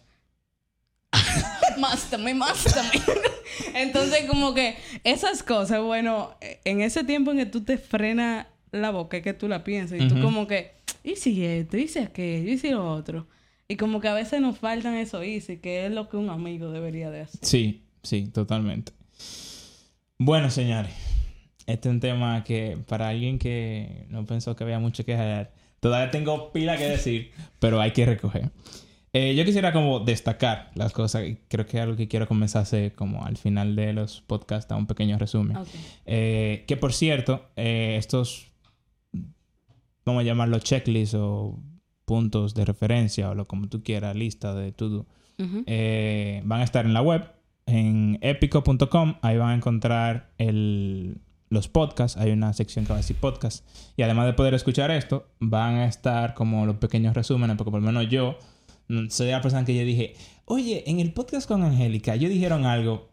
Mástame, 1.78 2.34
mástame. 2.34 2.90
Entonces, 3.74 4.26
como 4.30 4.54
que 4.54 4.78
esas 5.04 5.44
cosas, 5.44 5.82
bueno, 5.82 6.36
en 6.64 6.82
ese 6.82 7.04
tiempo 7.04 7.32
en 7.32 7.38
que 7.38 7.46
tú 7.46 7.64
te 7.64 7.78
frenas 7.78 8.48
la 8.72 8.92
boca, 8.92 9.18
es 9.18 9.24
que 9.24 9.34
tú 9.34 9.48
la 9.48 9.64
piensas. 9.64 10.00
Y 10.00 10.08
tú 10.08 10.22
como 10.22 10.48
que, 10.48 10.72
¿y 11.04 11.16
si 11.18 11.44
esto? 11.44 11.78
¿Y 11.78 11.88
si 11.88 12.00
aquello? 12.00 12.50
¿Y 12.50 12.58
si 12.58 12.70
lo 12.70 12.90
otro? 12.90 13.28
Y 13.68 13.76
como 13.76 14.00
que 14.00 14.08
a 14.08 14.14
veces 14.14 14.40
nos 14.40 14.58
faltan 14.58 14.96
eso 14.96 15.22
easy, 15.22 15.58
que 15.58 15.86
es 15.86 15.92
lo 15.92 16.08
que 16.08 16.18
un 16.18 16.30
amigo 16.30 16.72
debería 16.72 17.12
de 17.12 17.22
hacer. 17.22 17.40
Sí, 17.44 17.84
sí, 18.04 18.28
totalmente. 18.28 18.94
Bueno, 20.18 20.50
señores, 20.50 20.94
este 21.66 21.90
es 21.90 21.94
un 21.94 22.00
tema 22.00 22.44
que 22.44 22.78
para 22.88 23.10
alguien 23.10 23.40
que 23.40 24.06
no 24.10 24.26
pensó 24.26 24.56
que 24.56 24.64
había 24.64 24.80
mucho 24.80 25.06
que 25.06 25.14
hablar, 25.16 25.54
todavía 25.80 26.12
tengo 26.12 26.52
pila 26.52 26.78
que 26.78 26.86
decir, 26.86 27.32
pero 27.60 27.80
hay 27.82 27.92
que 27.92 28.06
recoger. 28.06 28.52
Eh, 29.16 29.36
yo 29.36 29.46
quisiera 29.46 29.72
como 29.72 30.00
destacar 30.00 30.72
las 30.74 30.92
cosas, 30.92 31.24
creo 31.48 31.68
que 31.68 31.78
es 31.78 31.84
algo 31.84 31.96
que 31.96 32.08
quiero 32.08 32.28
comenzar 32.28 32.62
a 32.62 32.64
hacer 32.64 32.96
como 32.96 33.24
al 33.26 33.38
final 33.38 33.76
de 33.76 33.94
los 33.94 34.22
podcasts, 34.22 34.72
a 34.72 34.76
un 34.76 34.88
pequeño 34.88 35.20
resumen. 35.20 35.58
Ok. 35.58 35.68
Eh, 36.08 36.64
que 36.68 36.78
por 36.78 36.94
cierto, 36.94 37.46
eh, 37.56 37.96
estos, 38.00 38.48
vamos 40.04 40.22
a 40.22 40.24
llamarlo 40.24 40.58
checklists 40.58 41.16
o 41.16 41.60
puntos 42.06 42.56
de 42.56 42.66
referencia 42.66 43.30
o 43.30 43.36
lo 43.36 43.46
como 43.46 43.70
tú 43.70 43.84
quieras, 43.84 44.16
lista 44.16 44.56
de 44.56 44.72
todo, 44.72 45.06
Ujú. 45.38 45.64
eh, 45.68 46.42
van 46.44 46.62
a 46.62 46.64
estar 46.64 46.86
en 46.86 46.94
la 46.94 47.04
web, 47.04 47.32
en 47.68 48.18
epico.com, 48.22 49.16
ahí 49.22 49.38
van 49.38 49.50
a 49.52 49.56
encontrar 49.56 50.32
el, 50.40 51.22
los 51.54 51.68
podcasts, 51.70 52.18
hay 52.18 52.32
una 52.32 52.52
sección 52.54 52.86
que 52.86 52.90
va 52.94 52.98
a 52.98 53.02
decir 53.02 53.16
podcast, 53.16 53.66
y 53.96 54.02
además 54.04 54.26
de 54.26 54.34
poder 54.34 54.54
escuchar 54.54 54.92
esto, 54.92 55.28
van 55.40 55.76
a 55.76 55.86
estar 55.86 56.34
como 56.34 56.66
los 56.66 56.76
pequeños 56.78 57.14
resúmenes, 57.14 57.56
porque 57.58 57.72
por 57.72 57.80
lo 57.82 57.86
menos 57.86 58.10
yo 58.10 58.38
mm, 58.90 59.08
soy 59.10 59.30
la 59.32 59.42
persona 59.42 59.64
que 59.66 59.76
yo 59.76 59.84
dije, 59.86 60.16
oye, 60.46 60.84
en 60.90 61.00
el 61.00 61.14
podcast 61.14 61.48
con 61.48 61.64
Angélica, 61.64 62.16
ellos 62.16 62.30
dijeron 62.32 62.66
algo, 62.66 63.10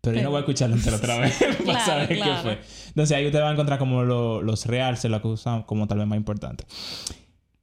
pero, 0.00 0.16
yo 0.18 0.22
no 0.22 0.30
voy 0.30 0.36
a 0.38 0.40
escucharlo 0.40 0.76
entero 0.76 0.96
otra 0.96 1.18
vez 1.18 1.36
para 1.40 1.54
Claro, 1.64 1.84
saber 1.86 2.08
qué 2.08 2.14
claro. 2.16 2.42
fue. 2.42 2.58
Entonces 2.88 3.16
ahí 3.16 3.26
usted 3.26 3.40
va 3.40 3.48
a 3.48 3.52
encontrar 3.52 3.78
como 3.78 4.02
lo- 4.02 4.42
los 4.42 4.66
realces, 4.66 5.10
lo 5.10 5.20
que 5.22 5.28
usan 5.28 5.62
como 5.62 5.86
tal 5.86 5.98
vez 5.98 6.06
más 6.06 6.16
importante. 6.18 6.64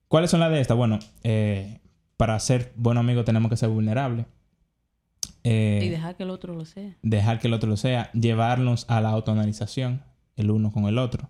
¿Cuáles 0.07 0.31
son 0.31 0.39
las 0.39 0.51
de 0.51 0.59
estas? 0.59 0.75
Bueno, 0.75 0.99
eh, 1.23 1.79
para 2.17 2.39
ser 2.39 2.73
buen 2.75 2.97
amigo 2.97 3.23
tenemos 3.23 3.49
que 3.49 3.57
ser 3.57 3.69
vulnerables. 3.69 4.25
Eh, 5.43 5.81
Y 5.83 5.89
dejar 5.89 6.15
que 6.15 6.23
el 6.23 6.29
otro 6.29 6.53
lo 6.53 6.65
sea. 6.65 6.95
dejar 7.01 7.39
que 7.39 7.47
el 7.47 7.53
otro 7.53 7.69
lo 7.69 7.77
sea, 7.77 8.11
llevarnos 8.13 8.85
a 8.89 9.01
la 9.01 9.09
autoanalización, 9.09 10.03
el 10.35 10.51
uno 10.51 10.71
con 10.71 10.85
el 10.85 10.97
otro, 10.97 11.29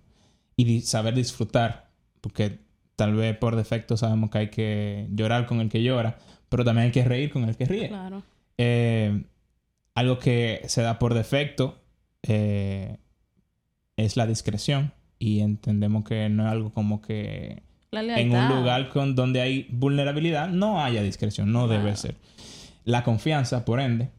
y 0.55 0.81
saber 0.81 1.15
disfrutar, 1.15 1.89
porque 2.19 2.59
tal 2.95 3.15
vez 3.15 3.37
por 3.37 3.55
defecto 3.55 3.97
sabemos 3.97 4.29
que 4.29 4.37
hay 4.37 4.49
que 4.49 5.07
llorar 5.11 5.45
con 5.45 5.61
el 5.61 5.69
que 5.69 5.81
llora, 5.81 6.17
pero 6.49 6.65
también 6.65 6.87
hay 6.87 6.91
que 6.91 7.03
reír 7.03 7.31
con 7.31 7.43
el 7.47 7.55
que 7.55 7.65
ríe. 7.65 7.87
Claro. 7.87 8.23
Eh, 8.57 9.23
algo 9.95 10.19
que 10.19 10.61
se 10.67 10.81
da 10.81 10.99
por 10.99 11.13
defecto 11.13 11.81
eh, 12.23 12.97
es 13.95 14.17
la 14.17 14.27
discreción, 14.27 14.93
y 15.19 15.39
entendemos 15.39 16.03
que 16.03 16.29
no 16.29 16.45
es 16.45 16.51
algo 16.51 16.73
como 16.73 17.01
que 17.01 17.63
en 17.91 18.35
un 18.35 18.49
lugar 18.49 18.89
con, 18.89 19.15
donde 19.15 19.41
hay 19.41 19.67
vulnerabilidad 19.69 20.49
no 20.49 20.81
haya 20.81 21.03
discreción, 21.03 21.51
no 21.51 21.67
debe 21.67 21.95
ser. 21.95 22.15
La 22.83 23.03
confianza, 23.03 23.65
por 23.65 23.79
ende, 23.79 24.09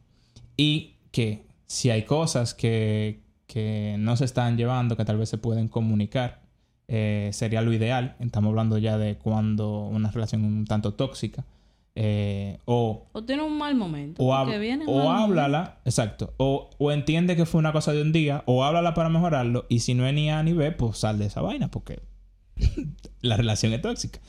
y 0.57 0.95
que 1.11 1.45
si 1.65 1.89
hay 1.89 2.03
cosas 2.03 2.53
que, 2.53 3.21
que 3.47 3.95
no 3.99 4.15
se 4.15 4.25
están 4.25 4.57
llevando, 4.57 4.95
que 4.97 5.05
tal 5.05 5.17
vez 5.17 5.29
se 5.29 5.37
pueden 5.37 5.67
comunicar, 5.67 6.41
eh, 6.87 7.29
sería 7.33 7.61
lo 7.61 7.73
ideal. 7.73 8.15
Estamos 8.19 8.49
hablando 8.49 8.77
ya 8.77 8.97
de 8.97 9.17
cuando 9.17 9.81
una 9.87 10.11
relación 10.11 10.43
un 10.45 10.65
tanto 10.65 10.93
tóxica. 10.93 11.45
eh, 11.95 12.57
o 12.65 13.05
O 13.11 13.23
tiene 13.23 13.43
un 13.43 13.57
mal 13.57 13.75
momento. 13.75 14.23
o, 14.23 14.33
hab- 14.33 14.47
o 14.87 14.91
momento. 14.93 15.11
háblala, 15.11 15.77
exacto, 15.85 16.33
o, 16.37 16.69
o 16.79 16.91
entiende 16.91 17.35
que 17.35 17.45
fue 17.45 17.59
una 17.59 17.71
cosa 17.71 17.93
de 17.93 18.01
un 18.01 18.11
día, 18.11 18.43
o 18.47 18.63
háblala 18.63 18.93
para 18.95 19.09
mejorarlo, 19.09 19.65
y 19.69 19.79
si 19.81 19.93
no 19.93 20.07
es 20.07 20.13
ni 20.13 20.29
A 20.31 20.41
ni 20.41 20.53
B, 20.53 20.71
pues 20.71 20.97
sal 20.97 21.19
de 21.19 21.25
esa 21.27 21.41
vaina, 21.41 21.69
porque 21.69 22.01
la 23.21 23.37
relación 23.37 23.73
es 23.73 23.81
tóxica. 23.81 24.19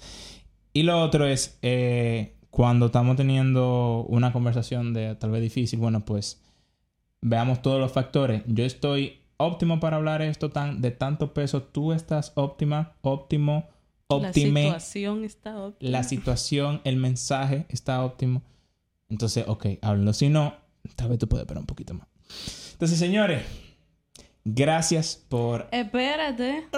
Y 0.73 0.83
lo 0.83 1.01
otro 1.01 1.27
es, 1.27 1.59
eh, 1.63 2.34
cuando 2.55 2.87
estamos 2.87 3.17
teniendo 3.17 4.07
una 4.09 4.33
conversación 4.33 4.95
de 4.95 5.17
tal 5.17 5.33
vez 5.33 5.43
difícil, 5.43 5.81
bueno, 5.81 6.05
pues 6.05 6.41
veamos 7.21 7.63
todos 7.63 7.81
los 7.81 7.91
factores. 7.91 8.45
Yo 8.47 8.65
estoy 8.65 9.23
óptimo 9.39 9.81
para 9.81 9.97
hablar 9.97 10.23
esto 10.23 10.53
tan, 10.53 10.81
de 10.81 10.93
tanto 10.93 11.35
peso, 11.35 11.65
tú 11.65 11.93
estás 11.93 12.31
óptima, 12.37 12.93
óptimo, 13.01 13.69
La 14.09 14.17
óptime 14.17 14.63
situación 14.67 15.25
está 15.25 15.59
óptima. 15.59 15.91
la 15.91 16.05
situación, 16.05 16.81
el 16.85 16.97
mensaje 16.97 17.67
está 17.71 18.05
óptimo. 18.05 18.43
Entonces, 19.09 19.47
ok, 19.49 19.67
háblenlo. 19.83 20.13
Si 20.13 20.29
no, 20.29 20.55
tal 20.95 21.09
vez 21.09 21.19
tú 21.19 21.29
puedes 21.29 21.43
esperar 21.43 21.61
un 21.61 21.67
poquito 21.67 21.95
más. 21.95 22.07
Entonces, 22.75 22.97
señores, 22.97 23.43
gracias 24.45 25.21
por... 25.29 25.67
Espérate. 25.73 26.69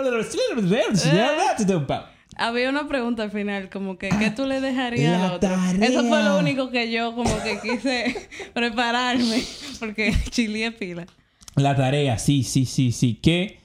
Había 2.39 2.69
una 2.69 2.87
pregunta 2.87 3.23
al 3.23 3.31
final, 3.31 3.71
como 3.71 3.97
que 3.97 4.11
¿qué 4.11 4.31
tú 4.31 4.47
le 4.47 4.61
dejarías 4.61 5.19
La 5.19 5.27
al 5.29 5.35
otro? 5.35 5.49
tarea. 5.49 5.87
Eso 5.87 6.05
fue 6.05 6.23
lo 6.23 6.39
único 6.39 6.71
que 6.71 6.91
yo 6.93 7.15
como 7.15 7.35
que 7.43 7.59
quise 7.61 8.29
prepararme, 8.55 9.43
porque 9.81 10.15
chile 10.31 10.71
pila. 10.73 11.07
La 11.55 11.75
tarea, 11.75 12.19
sí, 12.19 12.43
sí, 12.43 12.67
sí, 12.67 12.93
sí. 12.93 13.15
Que 13.15 13.59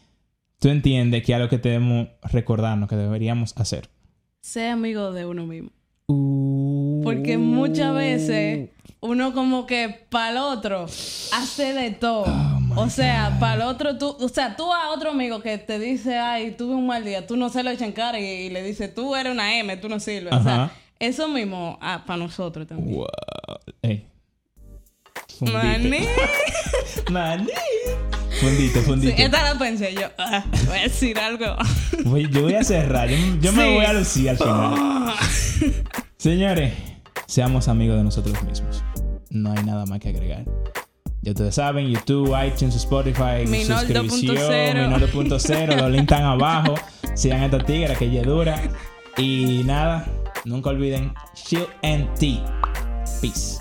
tú 0.59 0.69
entiendes 0.69 1.23
que 1.23 1.33
es 1.33 1.35
algo 1.35 1.49
que 1.49 1.57
debemos 1.57 2.07
recordarnos, 2.23 2.87
que 2.87 2.95
deberíamos 2.95 3.53
hacer. 3.57 3.89
Sé 4.39 4.69
amigo 4.69 5.11
de 5.11 5.25
uno 5.25 5.45
mismo. 5.45 5.71
Uh. 6.07 7.01
Porque 7.03 7.37
muchas 7.37 7.93
veces 7.93 8.69
uno 9.01 9.33
como 9.33 9.65
que 9.65 10.05
para 10.09 10.31
el 10.31 10.37
otro 10.37 10.85
hace 10.85 11.73
de 11.73 11.91
todo. 11.91 12.25
O 12.75 12.89
sea, 12.89 13.37
para 13.39 13.55
el 13.55 13.61
otro 13.61 13.97
tú, 13.97 14.15
o 14.19 14.29
sea, 14.29 14.55
tú 14.55 14.71
a 14.73 14.89
otro 14.91 15.11
amigo 15.11 15.41
que 15.41 15.57
te 15.57 15.79
dice, 15.79 16.17
ay, 16.17 16.51
tuve 16.51 16.75
un 16.75 16.87
mal 16.87 17.03
día, 17.03 17.25
tú 17.27 17.35
no 17.37 17.49
se 17.49 17.63
lo 17.63 17.69
echan 17.69 17.91
cara 17.91 18.19
y, 18.19 18.23
y 18.23 18.49
le 18.49 18.63
dice, 18.63 18.87
tú 18.87 19.15
eres 19.15 19.31
una 19.33 19.57
M, 19.57 19.75
tú 19.77 19.89
no 19.89 19.99
sirves. 19.99 20.33
O 20.33 20.43
sea, 20.43 20.71
eso 20.99 21.27
mismo 21.27 21.77
ah, 21.81 22.03
para 22.05 22.17
nosotros 22.17 22.67
también. 22.67 22.95
Wow. 22.97 23.07
Ey. 23.81 24.07
Maní. 25.41 26.05
Maní. 27.11 27.47
Fundite, 28.39 28.79
Sí, 28.79 28.85
fundite. 28.85 29.23
esta 29.23 29.43
la 29.53 29.59
pensé 29.59 29.93
yo. 29.93 30.07
ah, 30.17 30.43
voy 30.67 30.77
a 30.77 30.83
decir 30.83 31.17
algo. 31.19 31.45
Voy- 32.05 32.29
yo 32.31 32.43
voy 32.43 32.53
a 32.55 32.63
cerrar. 32.63 33.09
Yo, 33.09 33.17
yo 33.41 33.51
me 33.51 33.75
voy 33.75 33.85
a 33.85 33.93
lucir 33.93 34.29
al 34.29 34.37
final. 34.37 35.13
Señores, 36.17 36.73
seamos 37.27 37.67
amigos 37.67 37.97
de 37.97 38.03
nosotros 38.03 38.41
mismos. 38.43 38.83
No 39.29 39.51
hay 39.51 39.63
nada 39.63 39.85
más 39.85 39.99
que 39.99 40.09
agregar. 40.09 40.45
Ya 41.23 41.33
ustedes 41.33 41.53
saben, 41.53 41.87
YouTube, 41.87 42.35
iTunes, 42.43 42.75
Spotify, 42.75 43.45
Minol 43.45 43.79
suscripción, 43.79 44.35
2.0. 44.35 44.87
Minol 44.87 45.01
2.0, 45.01 45.75
los 45.79 45.91
links 45.91 46.11
están 46.11 46.23
abajo. 46.23 46.73
Sigan 47.13 47.43
esta 47.43 47.59
tigre 47.59 47.95
que 47.95 48.19
es 48.19 48.25
dura. 48.25 48.59
Y 49.17 49.61
nada, 49.63 50.07
nunca 50.45 50.71
olviden, 50.71 51.13
Shield 51.35 51.67
and 51.83 52.11
Tea. 52.17 52.43
Peace. 53.21 53.59